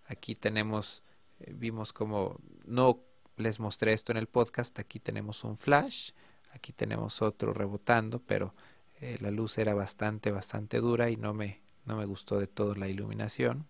Aquí 0.08 0.36
tenemos, 0.36 1.04
eh, 1.40 1.54
vimos 1.56 1.94
como, 1.94 2.38
no 2.66 3.04
les 3.38 3.60
mostré 3.60 3.94
esto 3.94 4.12
en 4.12 4.18
el 4.18 4.28
podcast. 4.28 4.78
Aquí 4.80 5.00
tenemos 5.00 5.44
un 5.44 5.58
flash, 5.58 6.12
aquí 6.52 6.74
tenemos 6.74 7.22
otro 7.22 7.54
rebotando, 7.54 8.20
pero 8.20 8.54
eh, 9.02 9.18
la 9.22 9.32
luz 9.32 9.58
era 9.58 9.74
bastante, 9.74 10.32
bastante 10.32 10.80
dura 10.80 11.10
y 11.10 11.16
no 11.16 11.34
me, 11.34 11.62
no 11.86 11.96
me 11.96 12.06
gustó 12.06 12.40
de 12.40 12.48
todo 12.48 12.76
la 12.76 12.90
iluminación. 12.90 13.68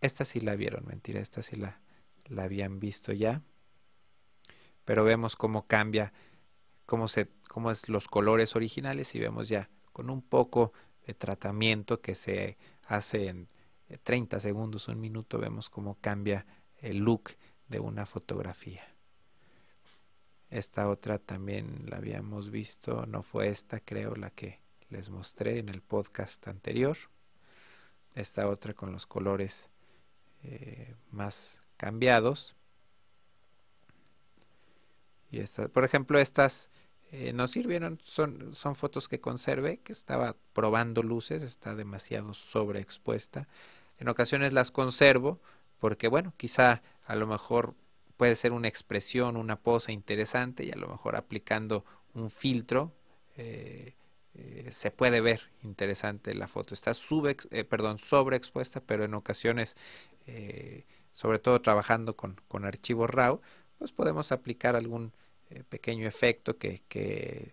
Esta 0.00 0.24
sí 0.24 0.40
la 0.40 0.54
vieron, 0.54 0.84
mentira, 0.86 1.20
esta 1.20 1.40
sí 1.40 1.56
la, 1.56 1.80
la 2.26 2.44
habían 2.44 2.78
visto 2.78 3.12
ya 3.12 3.42
pero 4.84 5.04
vemos 5.04 5.36
cómo 5.36 5.66
cambia, 5.66 6.12
cómo, 6.86 7.08
se, 7.08 7.28
cómo 7.48 7.70
es 7.70 7.88
los 7.88 8.08
colores 8.08 8.56
originales 8.56 9.14
y 9.14 9.20
vemos 9.20 9.48
ya 9.48 9.70
con 9.92 10.10
un 10.10 10.22
poco 10.22 10.72
de 11.06 11.14
tratamiento 11.14 12.00
que 12.00 12.14
se 12.14 12.56
hace 12.86 13.28
en 13.28 13.48
30 14.02 14.40
segundos, 14.40 14.88
un 14.88 15.00
minuto, 15.00 15.38
vemos 15.38 15.70
cómo 15.70 15.98
cambia 16.00 16.46
el 16.78 16.98
look 16.98 17.30
de 17.68 17.80
una 17.80 18.06
fotografía. 18.06 18.82
Esta 20.50 20.88
otra 20.88 21.18
también 21.18 21.84
la 21.88 21.96
habíamos 21.96 22.50
visto, 22.50 23.06
no 23.06 23.22
fue 23.22 23.48
esta 23.48 23.80
creo 23.80 24.14
la 24.14 24.30
que 24.30 24.60
les 24.88 25.10
mostré 25.10 25.58
en 25.58 25.68
el 25.68 25.82
podcast 25.82 26.46
anterior. 26.48 26.96
Esta 28.14 28.48
otra 28.48 28.74
con 28.74 28.92
los 28.92 29.06
colores 29.06 29.70
eh, 30.42 30.94
más 31.10 31.62
cambiados 31.76 32.54
por 35.72 35.84
ejemplo, 35.84 36.18
estas 36.18 36.70
eh, 37.12 37.32
no 37.32 37.48
sirvieron, 37.48 38.00
son, 38.04 38.54
son 38.54 38.74
fotos 38.74 39.08
que 39.08 39.20
conservé, 39.20 39.78
que 39.78 39.92
estaba 39.92 40.36
probando 40.52 41.02
luces, 41.02 41.42
está 41.42 41.74
demasiado 41.74 42.34
sobreexpuesta. 42.34 43.48
En 43.98 44.08
ocasiones 44.08 44.52
las 44.52 44.70
conservo 44.70 45.40
porque, 45.78 46.08
bueno, 46.08 46.32
quizá 46.36 46.82
a 47.06 47.16
lo 47.16 47.26
mejor 47.26 47.74
puede 48.16 48.36
ser 48.36 48.52
una 48.52 48.68
expresión, 48.68 49.36
una 49.36 49.56
pose 49.56 49.92
interesante 49.92 50.64
y 50.64 50.72
a 50.72 50.76
lo 50.76 50.88
mejor 50.88 51.16
aplicando 51.16 51.84
un 52.14 52.30
filtro, 52.30 52.92
eh, 53.36 53.94
eh, 54.34 54.68
se 54.72 54.90
puede 54.90 55.20
ver 55.20 55.42
interesante 55.62 56.34
la 56.34 56.48
foto. 56.48 56.74
Está 56.74 56.92
sube, 56.94 57.36
eh, 57.50 57.64
perdón, 57.64 57.98
sobreexpuesta, 57.98 58.80
pero 58.80 59.04
en 59.04 59.14
ocasiones, 59.14 59.76
eh, 60.26 60.84
sobre 61.12 61.38
todo 61.38 61.60
trabajando 61.62 62.16
con, 62.16 62.40
con 62.48 62.64
archivos 62.64 63.10
RAW, 63.10 63.40
pues 63.78 63.92
podemos 63.92 64.32
aplicar 64.32 64.74
algún 64.76 65.12
pequeño 65.68 66.06
efecto 66.06 66.58
que, 66.58 67.52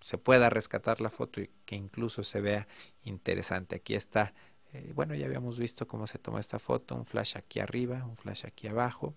se 0.00 0.16
pueda 0.16 0.48
rescatar 0.48 1.02
la 1.02 1.10
foto 1.10 1.42
y 1.42 1.50
que 1.66 1.76
incluso 1.76 2.24
se 2.24 2.40
vea 2.40 2.66
interesante. 3.02 3.76
Aquí 3.76 3.94
está, 3.94 4.32
bueno, 4.94 5.14
ya 5.14 5.26
habíamos 5.26 5.58
visto 5.58 5.86
cómo 5.86 6.06
se 6.06 6.18
toma 6.18 6.40
esta 6.40 6.58
foto, 6.58 6.94
un 6.94 7.04
flash 7.04 7.36
aquí 7.36 7.60
arriba, 7.60 8.06
un 8.06 8.16
flash 8.16 8.46
aquí 8.46 8.66
abajo, 8.66 9.14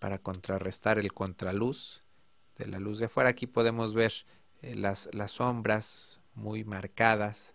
para 0.00 0.18
contrarrestar 0.18 0.98
el 0.98 1.12
contraluz 1.12 2.00
de 2.56 2.66
la 2.66 2.78
luz 2.78 2.98
de 2.98 3.06
afuera. 3.06 3.30
Aquí 3.30 3.46
podemos 3.46 3.94
ver 3.94 4.12
eh, 4.62 4.74
las 4.74 5.30
sombras 5.30 6.20
muy 6.34 6.64
marcadas. 6.64 7.54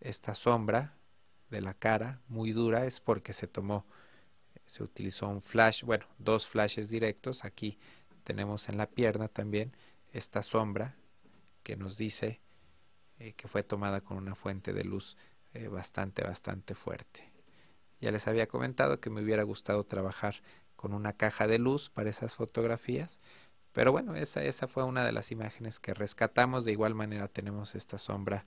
Esta 0.00 0.34
sombra 0.34 0.96
de 1.50 1.60
la 1.60 1.74
cara 1.74 2.20
muy 2.28 2.52
dura 2.52 2.86
es 2.86 3.00
porque 3.00 3.32
se 3.32 3.46
tomó, 3.46 3.86
se 4.70 4.84
utilizó 4.84 5.26
un 5.28 5.42
flash, 5.42 5.82
bueno, 5.82 6.06
dos 6.18 6.46
flashes 6.46 6.88
directos. 6.88 7.44
Aquí 7.44 7.76
tenemos 8.22 8.68
en 8.68 8.76
la 8.76 8.86
pierna 8.88 9.26
también 9.26 9.76
esta 10.12 10.44
sombra 10.44 10.94
que 11.64 11.76
nos 11.76 11.98
dice 11.98 12.40
eh, 13.18 13.32
que 13.32 13.48
fue 13.48 13.64
tomada 13.64 14.00
con 14.00 14.16
una 14.16 14.36
fuente 14.36 14.72
de 14.72 14.84
luz 14.84 15.16
eh, 15.54 15.66
bastante, 15.66 16.22
bastante 16.22 16.76
fuerte. 16.76 17.32
Ya 18.00 18.12
les 18.12 18.28
había 18.28 18.46
comentado 18.46 19.00
que 19.00 19.10
me 19.10 19.22
hubiera 19.22 19.42
gustado 19.42 19.82
trabajar 19.84 20.36
con 20.76 20.94
una 20.94 21.14
caja 21.14 21.48
de 21.48 21.58
luz 21.58 21.90
para 21.90 22.08
esas 22.08 22.36
fotografías 22.36 23.18
pero 23.72 23.92
bueno, 23.92 24.16
esa, 24.16 24.42
esa 24.42 24.66
fue 24.66 24.82
una 24.82 25.04
de 25.04 25.12
las 25.12 25.30
imágenes 25.30 25.78
que 25.78 25.94
rescatamos. 25.94 26.64
De 26.64 26.72
igual 26.72 26.96
manera 26.96 27.28
tenemos 27.28 27.76
esta 27.76 27.98
sombra 27.98 28.44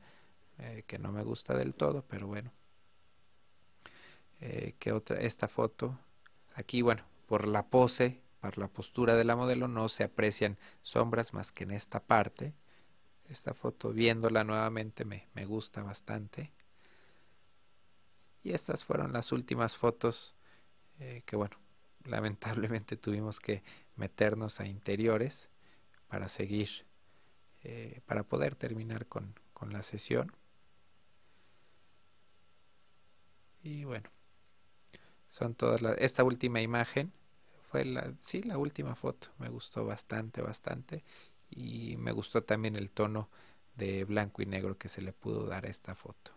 eh, 0.58 0.84
que 0.86 1.00
no 1.00 1.14
me 1.14 1.24
gusta 1.24 1.56
del 1.56 1.74
todo, 1.74 2.04
pero 2.08 2.28
bueno. 2.28 2.52
Que 4.78 4.92
otra, 4.92 5.22
esta 5.22 5.48
foto. 5.48 5.98
Aquí, 6.54 6.82
bueno, 6.82 7.04
por 7.28 7.48
la 7.48 7.68
pose, 7.68 8.22
por 8.42 8.58
la 8.58 8.68
postura 8.68 9.16
de 9.16 9.24
la 9.24 9.36
modelo, 9.36 9.68
no 9.68 9.90
se 9.90 10.04
aprecian 10.04 10.58
sombras 10.82 11.34
más 11.34 11.52
que 11.52 11.64
en 11.64 11.72
esta 11.72 12.00
parte. 12.02 12.54
Esta 13.30 13.54
foto, 13.54 13.92
viéndola 13.94 14.44
nuevamente, 14.44 15.06
me, 15.06 15.28
me 15.34 15.46
gusta 15.46 15.82
bastante. 15.84 16.52
Y 18.44 18.52
estas 18.52 18.84
fueron 18.84 19.14
las 19.14 19.32
últimas 19.32 19.78
fotos 19.78 20.36
eh, 21.00 21.24
que, 21.26 21.36
bueno, 21.36 21.58
lamentablemente 22.04 22.98
tuvimos 22.98 23.40
que 23.40 23.64
meternos 23.96 24.60
a 24.60 24.68
interiores 24.68 25.50
para 26.08 26.28
seguir, 26.28 26.86
eh, 27.64 28.02
para 28.06 28.24
poder 28.24 28.56
terminar 28.56 29.08
con, 29.08 29.40
con, 29.54 29.72
la 29.74 29.84
sesión. 29.84 30.32
Y 33.64 33.86
bueno, 33.86 34.10
son 35.34 35.56
todas 35.56 35.82
las, 35.82 35.98
esta 35.98 36.24
última 36.24 36.62
imagen 36.62 37.12
fue 37.72 37.86
la, 37.86 38.14
sí, 38.20 38.44
la 38.44 38.60
última 38.60 38.94
foto, 38.94 39.30
me 39.40 39.50
gustó 39.50 39.84
bastante, 39.84 40.44
bastante 40.44 41.04
y 41.50 41.98
me 41.98 42.12
gustó 42.12 42.44
también 42.44 42.76
el 42.76 42.92
tono 42.92 43.32
de 43.76 44.04
blanco 44.04 44.44
y 44.44 44.46
negro 44.46 44.78
que 44.78 44.90
se 44.90 45.02
le 45.02 45.12
pudo 45.12 45.48
dar 45.48 45.66
a 45.66 45.70
esta 45.70 45.96
foto. 45.96 46.34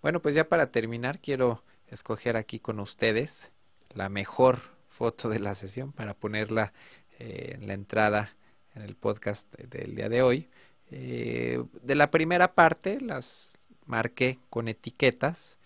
Bueno, 0.00 0.22
pues 0.22 0.36
ya 0.36 0.48
para 0.48 0.70
terminar 0.70 1.18
quiero 1.18 1.64
escoger 1.88 2.36
aquí 2.36 2.60
con 2.60 2.78
ustedes 2.78 3.50
la 3.92 4.08
mejor 4.08 4.60
foto 4.86 5.28
de 5.28 5.40
la 5.40 5.56
sesión 5.56 5.90
para 5.90 6.14
ponerla 6.14 6.72
eh, 7.18 7.56
en 7.56 7.66
la 7.66 7.74
entrada 7.74 8.36
en 8.76 8.82
el 8.82 8.94
podcast 8.94 9.52
del 9.56 9.96
día 9.96 10.08
de 10.08 10.22
hoy. 10.22 10.48
Eh, 10.92 11.64
de 11.82 11.94
la 11.96 12.12
primera 12.12 12.54
parte 12.54 13.00
las 13.00 13.58
marqué 13.86 14.38
con 14.50 14.68
etiquetas. 14.68 15.57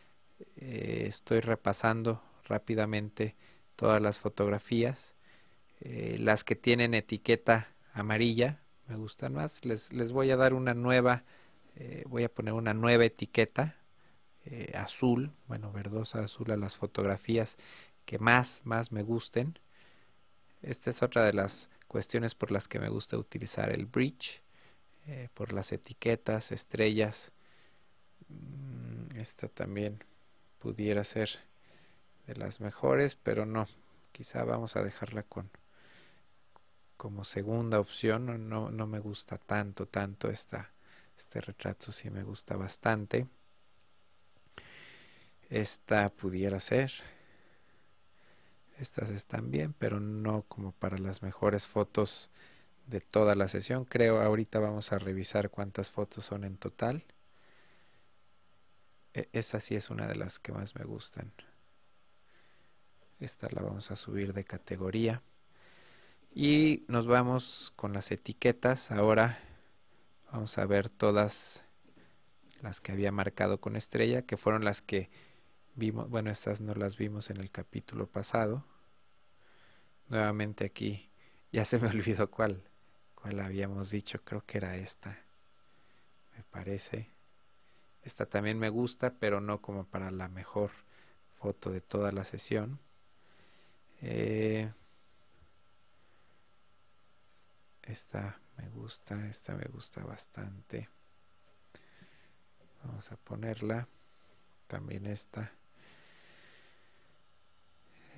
Eh, 0.56 1.04
estoy 1.06 1.40
repasando 1.40 2.22
rápidamente 2.44 3.36
todas 3.76 4.00
las 4.00 4.18
fotografías. 4.18 5.14
las 5.80 6.44
que 6.44 6.54
tienen 6.54 6.94
etiqueta 6.94 7.68
amarilla 7.92 8.60
me 8.86 8.96
gustan 8.96 9.34
más. 9.34 9.64
Les, 9.64 9.92
les 9.92 10.12
voy 10.12 10.30
a 10.30 10.36
dar 10.36 10.54
una 10.54 10.74
nueva, 10.74 11.24
voy 12.06 12.22
a 12.24 12.28
poner 12.32 12.54
una 12.54 12.72
nueva 12.74 13.04
etiqueta 13.04 13.76
azul, 14.74 15.32
bueno, 15.48 15.72
verdosa 15.72 16.20
azul 16.20 16.52
a 16.52 16.56
las 16.56 16.76
fotografías 16.76 17.56
que 18.04 18.18
más, 18.18 18.62
más 18.64 18.92
me 18.92 19.02
gusten. 19.02 19.58
Esta 20.62 20.90
es 20.90 21.02
otra 21.02 21.24
de 21.24 21.32
las 21.32 21.70
cuestiones 21.88 22.34
por 22.34 22.50
las 22.50 22.68
que 22.68 22.78
me 22.78 22.88
gusta 22.88 23.18
utilizar 23.18 23.70
el 23.70 23.86
bridge, 23.86 24.42
eh, 25.06 25.28
por 25.34 25.52
las 25.52 25.72
etiquetas, 25.72 26.52
estrellas. 26.52 27.32
Mm, 28.28 29.16
esta 29.16 29.48
también 29.48 30.04
pudiera 30.62 31.02
ser 31.02 31.40
de 32.28 32.36
las 32.36 32.60
mejores, 32.60 33.16
pero 33.16 33.46
no, 33.46 33.66
quizá 34.12 34.44
vamos 34.44 34.76
a 34.76 34.84
dejarla 34.84 35.24
con 35.24 35.50
como 36.96 37.24
segunda 37.24 37.80
opción. 37.80 38.48
No, 38.48 38.70
no 38.70 38.86
me 38.86 39.00
gusta 39.00 39.38
tanto, 39.38 39.86
tanto 39.86 40.30
esta, 40.30 40.70
este 41.18 41.40
retrato, 41.40 41.90
sí 41.90 42.10
me 42.10 42.22
gusta 42.22 42.56
bastante. 42.56 43.26
Esta 45.50 46.10
pudiera 46.10 46.60
ser. 46.60 46.92
Estas 48.78 49.10
están 49.10 49.50
bien, 49.50 49.74
pero 49.76 49.98
no 49.98 50.42
como 50.42 50.70
para 50.70 50.96
las 50.96 51.22
mejores 51.22 51.66
fotos 51.66 52.30
de 52.86 53.00
toda 53.00 53.34
la 53.34 53.48
sesión. 53.48 53.84
Creo 53.84 54.22
ahorita 54.22 54.60
vamos 54.60 54.92
a 54.92 55.00
revisar 55.00 55.50
cuántas 55.50 55.90
fotos 55.90 56.24
son 56.24 56.44
en 56.44 56.56
total. 56.56 57.04
E, 59.14 59.28
esa 59.32 59.60
sí 59.60 59.74
es 59.74 59.90
una 59.90 60.06
de 60.06 60.16
las 60.16 60.38
que 60.38 60.52
más 60.52 60.74
me 60.74 60.84
gustan. 60.84 61.32
Esta 63.20 63.48
la 63.50 63.62
vamos 63.62 63.90
a 63.90 63.96
subir 63.96 64.32
de 64.32 64.44
categoría. 64.44 65.22
Y 66.34 66.84
nos 66.88 67.06
vamos 67.06 67.72
con 67.76 67.92
las 67.92 68.10
etiquetas. 68.10 68.90
Ahora 68.90 69.38
vamos 70.32 70.56
a 70.58 70.66
ver 70.66 70.88
todas 70.88 71.64
las 72.62 72.80
que 72.80 72.92
había 72.92 73.12
marcado 73.12 73.60
con 73.60 73.76
estrella, 73.76 74.22
que 74.22 74.36
fueron 74.36 74.64
las 74.64 74.82
que 74.82 75.10
vimos. 75.74 76.08
Bueno, 76.08 76.30
estas 76.30 76.60
no 76.60 76.74
las 76.74 76.96
vimos 76.96 77.30
en 77.30 77.38
el 77.38 77.50
capítulo 77.50 78.06
pasado 78.06 78.64
nuevamente 80.12 80.64
aquí. 80.64 81.08
Ya 81.52 81.66
se 81.66 81.78
me 81.78 81.86
olvidó 81.88 82.30
cuál, 82.30 82.62
cuál 83.14 83.38
habíamos 83.40 83.90
dicho. 83.90 84.24
Creo 84.24 84.42
que 84.46 84.56
era 84.56 84.74
esta. 84.74 85.18
Me 86.34 86.42
parece. 86.44 87.10
Esta 88.02 88.26
también 88.26 88.58
me 88.58 88.68
gusta, 88.68 89.14
pero 89.18 89.40
no 89.40 89.60
como 89.62 89.84
para 89.84 90.10
la 90.10 90.28
mejor 90.28 90.70
foto 91.38 91.70
de 91.70 91.80
toda 91.80 92.12
la 92.12 92.24
sesión. 92.24 92.80
Eh, 94.00 94.72
esta 97.82 98.40
me 98.56 98.68
gusta, 98.70 99.26
esta 99.28 99.54
me 99.54 99.64
gusta 99.64 100.04
bastante. 100.04 100.88
Vamos 102.84 103.10
a 103.12 103.16
ponerla. 103.16 103.88
También 104.66 105.06
esta. 105.06 105.52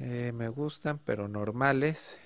Eh, 0.00 0.32
me 0.32 0.48
gustan, 0.48 0.98
pero 0.98 1.28
normales. 1.28 2.20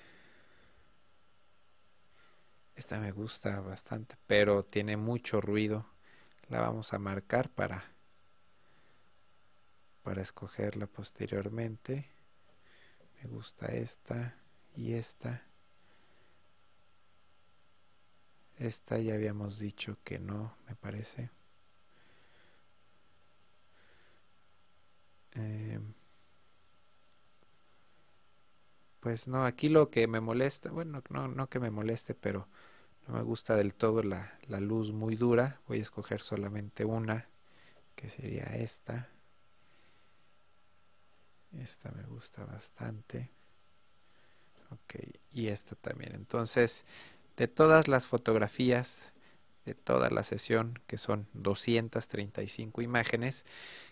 Esta 2.75 2.99
me 2.99 3.11
gusta 3.11 3.59
bastante, 3.61 4.15
pero 4.25 4.65
tiene 4.65 4.97
mucho 4.97 5.39
ruido. 5.39 5.85
La 6.49 6.61
vamos 6.61 6.93
a 6.93 6.99
marcar 6.99 7.49
para 7.49 7.83
para 10.01 10.23
escogerla 10.23 10.87
posteriormente. 10.87 12.09
Me 13.21 13.29
gusta 13.29 13.67
esta 13.67 14.35
y 14.75 14.93
esta. 14.93 15.43
Esta 18.57 18.97
ya 18.97 19.13
habíamos 19.13 19.59
dicho 19.59 19.97
que 20.03 20.17
no, 20.17 20.55
me 20.67 20.75
parece. 20.75 21.29
Eh, 25.35 25.79
pues 28.99 29.27
no, 29.27 29.45
aquí 29.45 29.69
lo 29.69 29.89
que 29.89 30.07
me 30.07 30.19
molesta, 30.19 30.71
bueno, 30.71 31.01
no, 31.09 31.27
no 31.27 31.49
que 31.49 31.59
me 31.59 31.69
moleste, 31.69 32.15
pero 32.15 32.47
no 33.09 33.17
me 33.17 33.23
gusta 33.23 33.55
del 33.55 33.73
todo 33.73 34.03
la, 34.03 34.37
la 34.47 34.59
luz 34.59 34.91
muy 34.91 35.15
dura. 35.15 35.59
Voy 35.67 35.79
a 35.79 35.81
escoger 35.81 36.21
solamente 36.21 36.85
una, 36.85 37.27
que 37.95 38.07
sería 38.07 38.43
esta. 38.55 39.09
Esta 41.57 41.89
me 41.89 42.03
gusta 42.03 42.45
bastante. 42.45 43.31
Ok, 44.69 44.95
y 45.31 45.47
esta 45.47 45.75
también. 45.75 46.13
Entonces, 46.13 46.85
de 47.35 47.47
todas 47.47 47.87
las 47.87 48.05
fotografías 48.05 49.11
de 49.65 49.73
toda 49.73 50.11
la 50.11 50.21
sesión, 50.23 50.79
que 50.85 50.97
son 50.97 51.27
235 51.33 52.81
imágenes, 52.83 53.43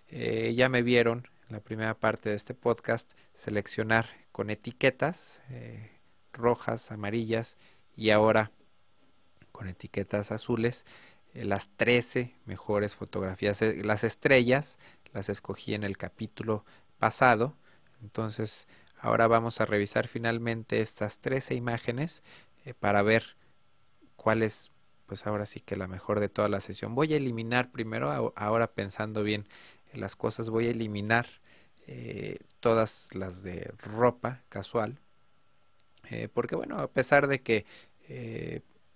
eh, 0.10 0.54
ya 0.56 0.70
me 0.70 0.84
vieron 0.84 1.28
en 1.50 1.56
la 1.56 1.60
primera 1.60 1.96
parte 1.96 2.30
de 2.30 2.36
este 2.36 2.54
podcast 2.54 3.12
seleccionar 3.34 4.08
con 4.32 4.52
etiquetas 4.52 5.40
eh, 5.50 5.90
rojas, 6.34 6.92
amarillas 6.92 7.58
y 7.96 8.12
ahora 8.12 8.52
con 9.58 9.68
etiquetas 9.68 10.32
azules 10.32 10.86
eh, 11.34 11.44
las 11.44 11.70
13 11.78 12.36
mejores 12.46 12.96
fotografías. 12.96 13.60
Eh, 13.64 13.82
las 13.84 14.04
estrellas 14.04 14.78
las 15.14 15.30
escogí 15.30 15.74
en 15.74 15.84
el 15.84 15.98
capítulo 15.98 16.64
pasado. 17.00 17.56
Entonces 18.04 18.68
ahora 19.00 19.26
vamos 19.26 19.60
a 19.60 19.66
revisar 19.66 20.08
finalmente 20.08 20.80
estas 20.82 21.18
13 21.22 21.56
imágenes 21.56 22.22
eh, 22.66 22.76
para 22.76 23.02
ver 23.02 23.36
cuál 24.16 24.44
es 24.44 24.72
pues 25.08 25.26
ahora 25.26 25.48
sí 25.48 25.60
que 25.60 25.76
la 25.76 25.88
mejor 25.88 26.20
de 26.20 26.30
toda 26.30 26.50
la 26.50 26.62
sesión. 26.62 26.94
Voy 26.94 27.12
a 27.14 27.18
eliminar 27.18 27.72
primero, 27.72 28.34
ahora 28.36 28.68
pensando 28.68 29.24
bien 29.24 29.48
en 29.92 30.02
las 30.02 30.16
cosas, 30.18 30.50
voy 30.50 30.68
a 30.68 30.72
eliminar 30.72 31.28
todas 32.60 33.16
las 33.16 33.42
de 33.42 33.72
ropa 33.78 34.44
casual. 34.50 35.00
porque 36.34 36.58
bueno, 36.58 36.78
a 36.78 36.92
pesar 36.92 37.28
de 37.28 37.42
que 37.42 37.66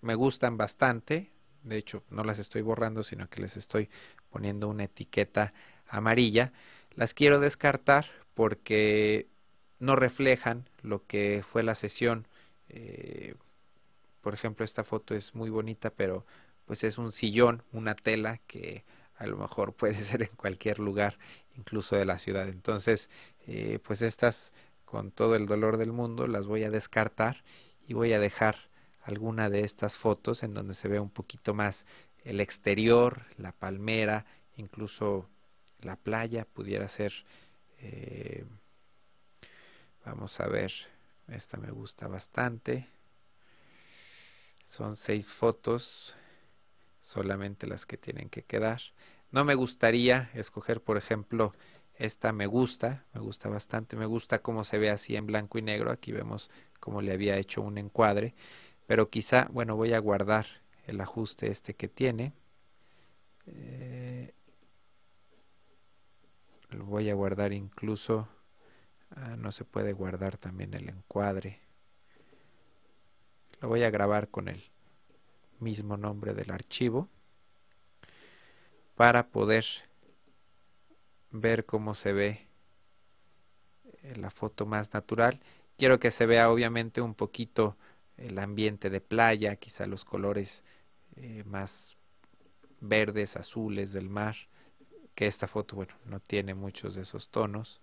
me 0.02 0.16
gustan 0.16 0.58
bastante, 0.58 1.32
de 1.64 1.78
hecho 1.78 2.04
no 2.10 2.24
las 2.24 2.40
estoy 2.40 2.62
borrando, 2.62 3.04
sino 3.04 3.30
que 3.30 3.42
les 3.42 3.58
estoy 3.58 3.90
poniendo 4.30 4.68
una 4.68 4.86
etiqueta 4.86 5.54
amarilla, 5.88 6.54
las 6.96 7.14
quiero 7.14 7.40
descartar 7.40 8.06
porque 8.34 9.28
no 9.80 9.96
reflejan 9.96 10.70
lo 10.82 11.06
que 11.06 11.44
fue 11.48 11.64
la 11.64 11.76
sesión. 11.76 12.28
Eh, 12.70 13.36
por 14.22 14.34
ejemplo, 14.34 14.64
esta 14.64 14.84
foto 14.84 15.16
es 15.16 15.36
muy 15.36 15.50
bonita, 15.50 15.90
pero 15.92 16.26
pues 16.66 16.84
es 16.84 16.98
un 16.98 17.12
sillón, 17.12 17.64
una 17.72 17.96
tela 17.96 18.38
que 18.48 18.86
a 19.16 19.28
lo 19.28 19.38
mejor 19.38 19.74
puede 19.76 19.96
ser 19.96 20.24
en 20.24 20.30
cualquier 20.36 20.80
lugar, 20.80 21.18
incluso 21.58 21.96
de 21.96 22.06
la 22.06 22.20
ciudad. 22.20 22.48
Entonces, 22.48 23.10
eh, 23.48 23.80
pues 23.84 24.02
estas, 24.02 24.54
con 24.86 25.12
todo 25.12 25.36
el 25.36 25.46
dolor 25.48 25.78
del 25.78 25.92
mundo, 25.92 26.28
las 26.28 26.48
voy 26.48 26.64
a 26.64 26.72
descartar 26.72 27.44
y 27.88 27.94
voy 27.94 28.14
a 28.14 28.20
dejar 28.20 28.71
alguna 29.04 29.50
de 29.50 29.62
estas 29.62 29.96
fotos 29.96 30.44
en 30.44 30.54
donde 30.54 30.74
se 30.74 30.88
ve 30.88 31.00
un 31.00 31.10
poquito 31.10 31.54
más 31.54 31.86
el 32.24 32.40
exterior, 32.40 33.26
la 33.38 33.52
palmera, 33.52 34.26
incluso 34.56 35.30
la 35.82 35.96
playa 35.96 36.46
pudiera 36.46 36.88
ser. 36.88 37.14
Eh, 37.80 38.46
vamos 40.06 40.40
a 40.40 40.48
ver, 40.48 40.72
esta 41.28 41.58
me 41.58 41.72
gusta 41.72 42.08
bastante. 42.08 42.88
Son 44.64 44.96
seis 44.96 45.34
fotos, 45.34 46.16
solamente 47.00 47.68
las 47.68 47.86
que 47.86 47.98
tienen 47.98 48.30
que 48.30 48.44
quedar. 48.44 48.82
No 49.32 49.44
me 49.44 49.56
gustaría 49.56 50.30
escoger, 50.34 50.82
por 50.82 50.98
ejemplo, 50.98 51.52
esta 51.96 52.32
me 52.32 52.46
gusta, 52.46 53.06
me 53.14 53.22
gusta 53.22 53.50
bastante, 53.50 53.96
me 53.96 54.06
gusta 54.06 54.42
cómo 54.42 54.64
se 54.64 54.78
ve 54.78 54.90
así 54.90 55.16
en 55.16 55.26
blanco 55.26 55.58
y 55.58 55.62
negro. 55.62 55.92
Aquí 55.92 56.12
vemos 56.12 56.50
cómo 56.80 57.02
le 57.02 57.14
había 57.14 57.38
hecho 57.38 57.62
un 57.62 57.78
encuadre 57.78 58.34
pero 58.92 59.10
quizá, 59.10 59.48
bueno, 59.54 59.78
voy 59.78 59.94
a 59.94 60.00
guardar 60.00 60.46
el 60.86 61.00
ajuste 61.00 61.50
este 61.50 61.76
que 61.76 61.88
tiene. 61.88 62.34
Eh, 63.46 64.34
lo 66.72 66.84
voy 66.84 67.10
a 67.10 67.14
guardar 67.14 67.54
incluso, 67.54 68.28
ah, 69.12 69.38
no 69.38 69.54
se 69.54 69.64
puede 69.64 69.94
guardar 69.94 70.36
también 70.38 70.74
el 70.74 70.90
encuadre. 70.90 71.62
Lo 73.62 73.70
voy 73.70 73.84
a 73.84 73.90
grabar 73.90 74.28
con 74.28 74.50
el 74.50 74.62
mismo 75.60 75.96
nombre 75.96 76.34
del 76.34 76.52
archivo 76.52 77.08
para 78.96 79.30
poder 79.30 79.64
ver 81.30 81.66
cómo 81.66 81.94
se 81.94 82.12
ve 82.12 82.48
eh, 84.04 84.18
la 84.18 84.32
foto 84.32 84.66
más 84.66 84.94
natural. 84.94 85.40
Quiero 85.78 85.98
que 85.98 86.12
se 86.12 86.26
vea 86.26 86.52
obviamente 86.52 87.00
un 87.00 87.16
poquito 87.16 87.78
el 88.22 88.40
ambiente 88.40 88.90
de 88.90 89.02
playa, 89.02 89.56
quizá 89.56 89.86
los 89.88 90.06
colores 90.06 90.64
eh, 91.16 91.44
más 91.46 91.98
verdes, 92.80 93.36
azules 93.36 93.94
del 93.94 94.10
mar, 94.10 94.36
que 95.16 95.28
esta 95.28 95.48
foto, 95.48 95.76
bueno, 95.76 95.94
no 96.06 96.20
tiene 96.20 96.54
muchos 96.54 96.96
de 96.96 97.02
esos 97.02 97.30
tonos. 97.30 97.82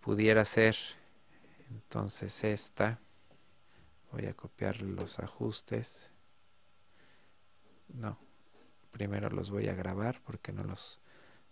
Pudiera 0.00 0.44
ser 0.44 0.76
entonces 1.70 2.44
esta. 2.44 3.00
Voy 4.12 4.26
a 4.26 4.34
copiar 4.34 4.80
los 4.80 5.18
ajustes. 5.18 6.10
No, 7.88 8.18
primero 8.90 9.30
los 9.30 9.50
voy 9.50 9.68
a 9.68 9.74
grabar 9.74 10.20
porque 10.24 10.52
no 10.52 10.62
los, 10.64 11.00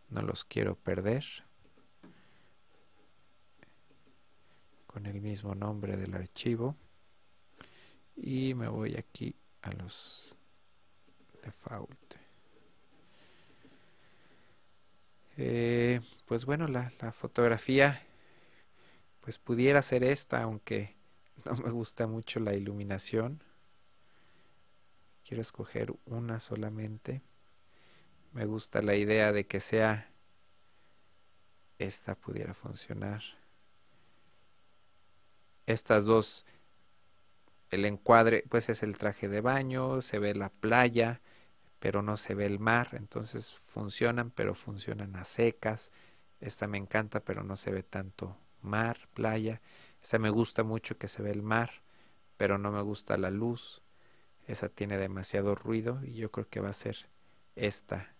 no 0.09 0.23
los 0.23 0.45
quiero 0.45 0.77
perder. 0.77 1.25
Con 4.87 5.07
el 5.07 5.21
mismo 5.21 5.55
nombre 5.55 5.97
del 5.97 6.15
archivo 6.15 6.77
y 8.17 8.55
me 8.55 8.69
voy 8.69 8.97
aquí 8.97 9.35
a 9.63 9.73
los 9.73 10.37
default. 11.43 12.15
Eh, 15.39 16.01
pues 16.25 16.47
bueno 16.47 16.67
la, 16.67 16.93
la, 17.01 17.13
fotografía 17.13 18.03
pues 19.21 19.39
pudiera 19.39 19.83
ser 19.83 20.03
esta 20.03 20.43
aunque 20.43 20.97
no 21.45 21.55
me 21.57 21.71
gusta 21.71 22.07
mucho 22.07 22.41
la 22.41 22.55
iluminación. 22.55 23.43
Quiero 25.25 25.43
escoger 25.43 25.93
una 26.07 26.41
solamente. 26.41 27.23
Me 28.33 28.47
gusta 28.47 28.81
la 28.83 28.95
idea 28.95 29.33
de 29.33 29.47
que 29.47 29.61
sea 29.61 30.11
esta 31.79 32.15
pudiera 32.15 32.55
funcionar. 32.55 33.23
Estas 35.67 36.05
dos 36.05 36.47
el 37.71 37.85
encuadre 37.85 38.45
pues 38.49 38.69
es 38.69 38.83
el 38.83 38.97
traje 38.97 39.29
de 39.29 39.41
baño, 39.41 40.03
se 40.03 40.19
ve 40.19 40.35
la 40.35 40.51
playa, 40.51 41.21
pero 41.79 42.03
no 42.03 42.17
se 42.17 42.35
ve 42.35 42.47
el 42.47 42.59
mar, 42.59 42.91
entonces 42.93 43.55
funcionan, 43.55 44.31
pero 44.31 44.55
funcionan 44.55 45.17
a 45.17 45.25
secas. 45.25 45.91
Esta 46.41 46.67
me 46.67 46.79
encanta, 46.79 47.21
pero 47.21 47.43
no 47.43 47.57
se 47.57 47.71
ve 47.71 47.83
tanto 47.83 48.37
mar, 48.63 49.09
playa. 49.15 49.61
Esta 50.03 50.19
me 50.19 50.31
gusta 50.31 50.63
mucho 50.63 50.99
que 50.99 51.09
se 51.09 51.23
ve 51.23 51.31
el 51.31 51.43
mar, 51.43 51.83
pero 52.37 52.59
no 52.59 52.71
me 52.73 52.83
gusta 52.83 53.17
la 53.17 53.31
luz. 53.31 53.83
Esa 54.47 54.69
tiene 54.69 54.99
demasiado 54.99 55.55
ruido 55.55 56.01
y 56.05 56.15
yo 56.15 56.31
creo 56.31 56.49
que 56.49 56.61
va 56.61 56.71
a 56.71 56.73
ser 56.75 57.09
esta 57.57 58.15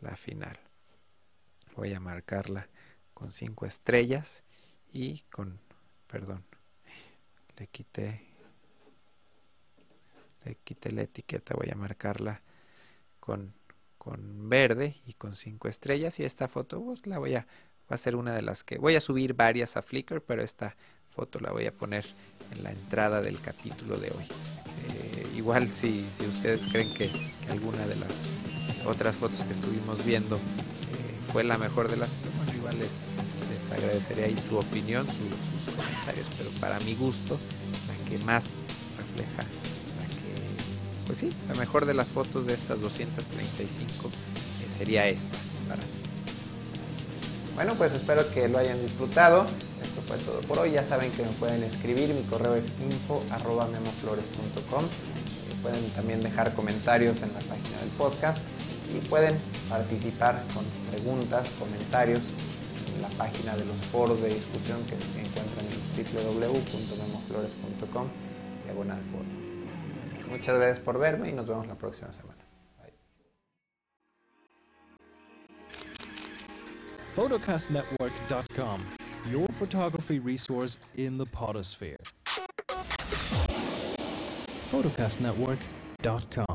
la 0.00 0.16
final. 0.16 0.58
Voy 1.76 1.92
a 1.92 2.00
marcarla 2.00 2.68
con 3.14 3.32
cinco 3.32 3.66
estrellas 3.66 4.44
y 4.92 5.20
con, 5.30 5.60
perdón, 6.06 6.44
le 7.56 7.66
quité 7.66 8.27
quité 10.56 10.92
la 10.92 11.02
etiqueta, 11.02 11.54
voy 11.54 11.70
a 11.70 11.76
marcarla 11.76 12.42
con, 13.20 13.54
con 13.98 14.48
verde 14.48 14.96
y 15.06 15.14
con 15.14 15.34
cinco 15.34 15.68
estrellas 15.68 16.18
y 16.20 16.24
esta 16.24 16.48
foto 16.48 16.82
pues, 16.82 17.06
la 17.06 17.18
voy 17.18 17.34
a, 17.34 17.46
va 17.90 17.94
a 17.94 17.98
ser 17.98 18.16
una 18.16 18.34
de 18.34 18.42
las 18.42 18.64
que 18.64 18.78
voy 18.78 18.96
a 18.96 19.00
subir 19.00 19.34
varias 19.34 19.76
a 19.76 19.82
Flickr, 19.82 20.22
pero 20.22 20.42
esta 20.42 20.76
foto 21.10 21.40
la 21.40 21.50
voy 21.50 21.66
a 21.66 21.72
poner 21.72 22.06
en 22.52 22.62
la 22.62 22.70
entrada 22.70 23.20
del 23.20 23.40
capítulo 23.40 23.96
de 23.98 24.10
hoy. 24.10 24.24
Eh, 24.24 25.26
igual 25.36 25.68
si, 25.68 26.08
si, 26.08 26.26
ustedes 26.26 26.66
creen 26.66 26.92
que, 26.94 27.10
alguna 27.50 27.86
de 27.86 27.96
las 27.96 28.30
otras 28.86 29.16
fotos 29.16 29.40
que 29.44 29.52
estuvimos 29.52 30.04
viendo 30.04 30.36
eh, 30.36 31.30
fue 31.32 31.44
la 31.44 31.58
mejor 31.58 31.88
de 31.88 31.96
las 31.96 32.10
bueno, 32.36 32.54
igual 32.54 32.78
les, 32.78 32.92
les 33.50 33.72
agradecería 33.72 34.26
ahí 34.26 34.38
su 34.38 34.56
opinión, 34.56 35.06
sus 35.06 35.74
comentarios, 35.74 36.26
pero 36.36 36.50
para 36.60 36.78
mi 36.80 36.94
gusto, 36.94 37.38
la 37.88 38.08
que 38.08 38.24
más 38.24 38.54
refleja 38.96 39.67
pues 41.08 41.18
sí, 41.18 41.32
la 41.48 41.54
mejor 41.54 41.86
de 41.86 41.94
las 41.94 42.08
fotos 42.08 42.44
de 42.46 42.52
estas 42.52 42.80
235 42.80 44.06
eh, 44.06 44.10
sería 44.78 45.08
esta. 45.08 45.38
Bueno, 47.54 47.74
pues 47.74 47.92
espero 47.92 48.28
que 48.32 48.48
lo 48.48 48.58
hayan 48.58 48.80
disfrutado. 48.80 49.44
Esto 49.82 50.00
fue 50.06 50.16
todo 50.18 50.40
por 50.42 50.60
hoy. 50.60 50.70
Ya 50.72 50.86
saben 50.86 51.10
que 51.10 51.24
me 51.24 51.30
pueden 51.30 51.64
escribir. 51.64 52.08
Mi 52.14 52.22
correo 52.24 52.54
es 52.54 52.66
info.memoflores.com. 52.78 54.84
Eh, 54.84 54.88
pueden 55.62 55.90
también 55.90 56.22
dejar 56.22 56.54
comentarios 56.54 57.22
en 57.22 57.32
la 57.32 57.40
página 57.40 57.78
del 57.80 57.90
podcast 57.98 58.38
y 58.94 59.00
pueden 59.08 59.36
participar 59.68 60.40
con 60.54 60.64
preguntas, 60.92 61.48
comentarios 61.58 62.22
en 62.94 63.02
la 63.02 63.08
página 63.08 63.56
de 63.56 63.64
los 63.64 63.76
foros 63.90 64.22
de 64.22 64.28
discusión 64.28 64.78
que 64.84 64.94
se 64.94 65.18
encuentran 65.18 65.66
en 65.66 65.72
www.memoflores.com 66.14 68.06
diagonal 68.66 69.02
foro. 69.10 69.47
Muchas 70.28 70.56
gracias 70.56 70.80
por 70.80 70.98
verme 70.98 71.30
y 71.30 71.32
nos 71.32 71.46
vemos 71.46 71.66
la 71.66 71.74
próxima 71.76 72.12
semana. 72.12 72.44
Bye. 72.78 72.92
Photocastnetwork.com, 77.14 78.84
your 79.30 79.46
photography 79.58 80.18
resource 80.18 80.78
in 80.96 81.18
the 81.18 81.26
potosphere. 81.26 81.98
Photocastnetwork.com 84.70 86.47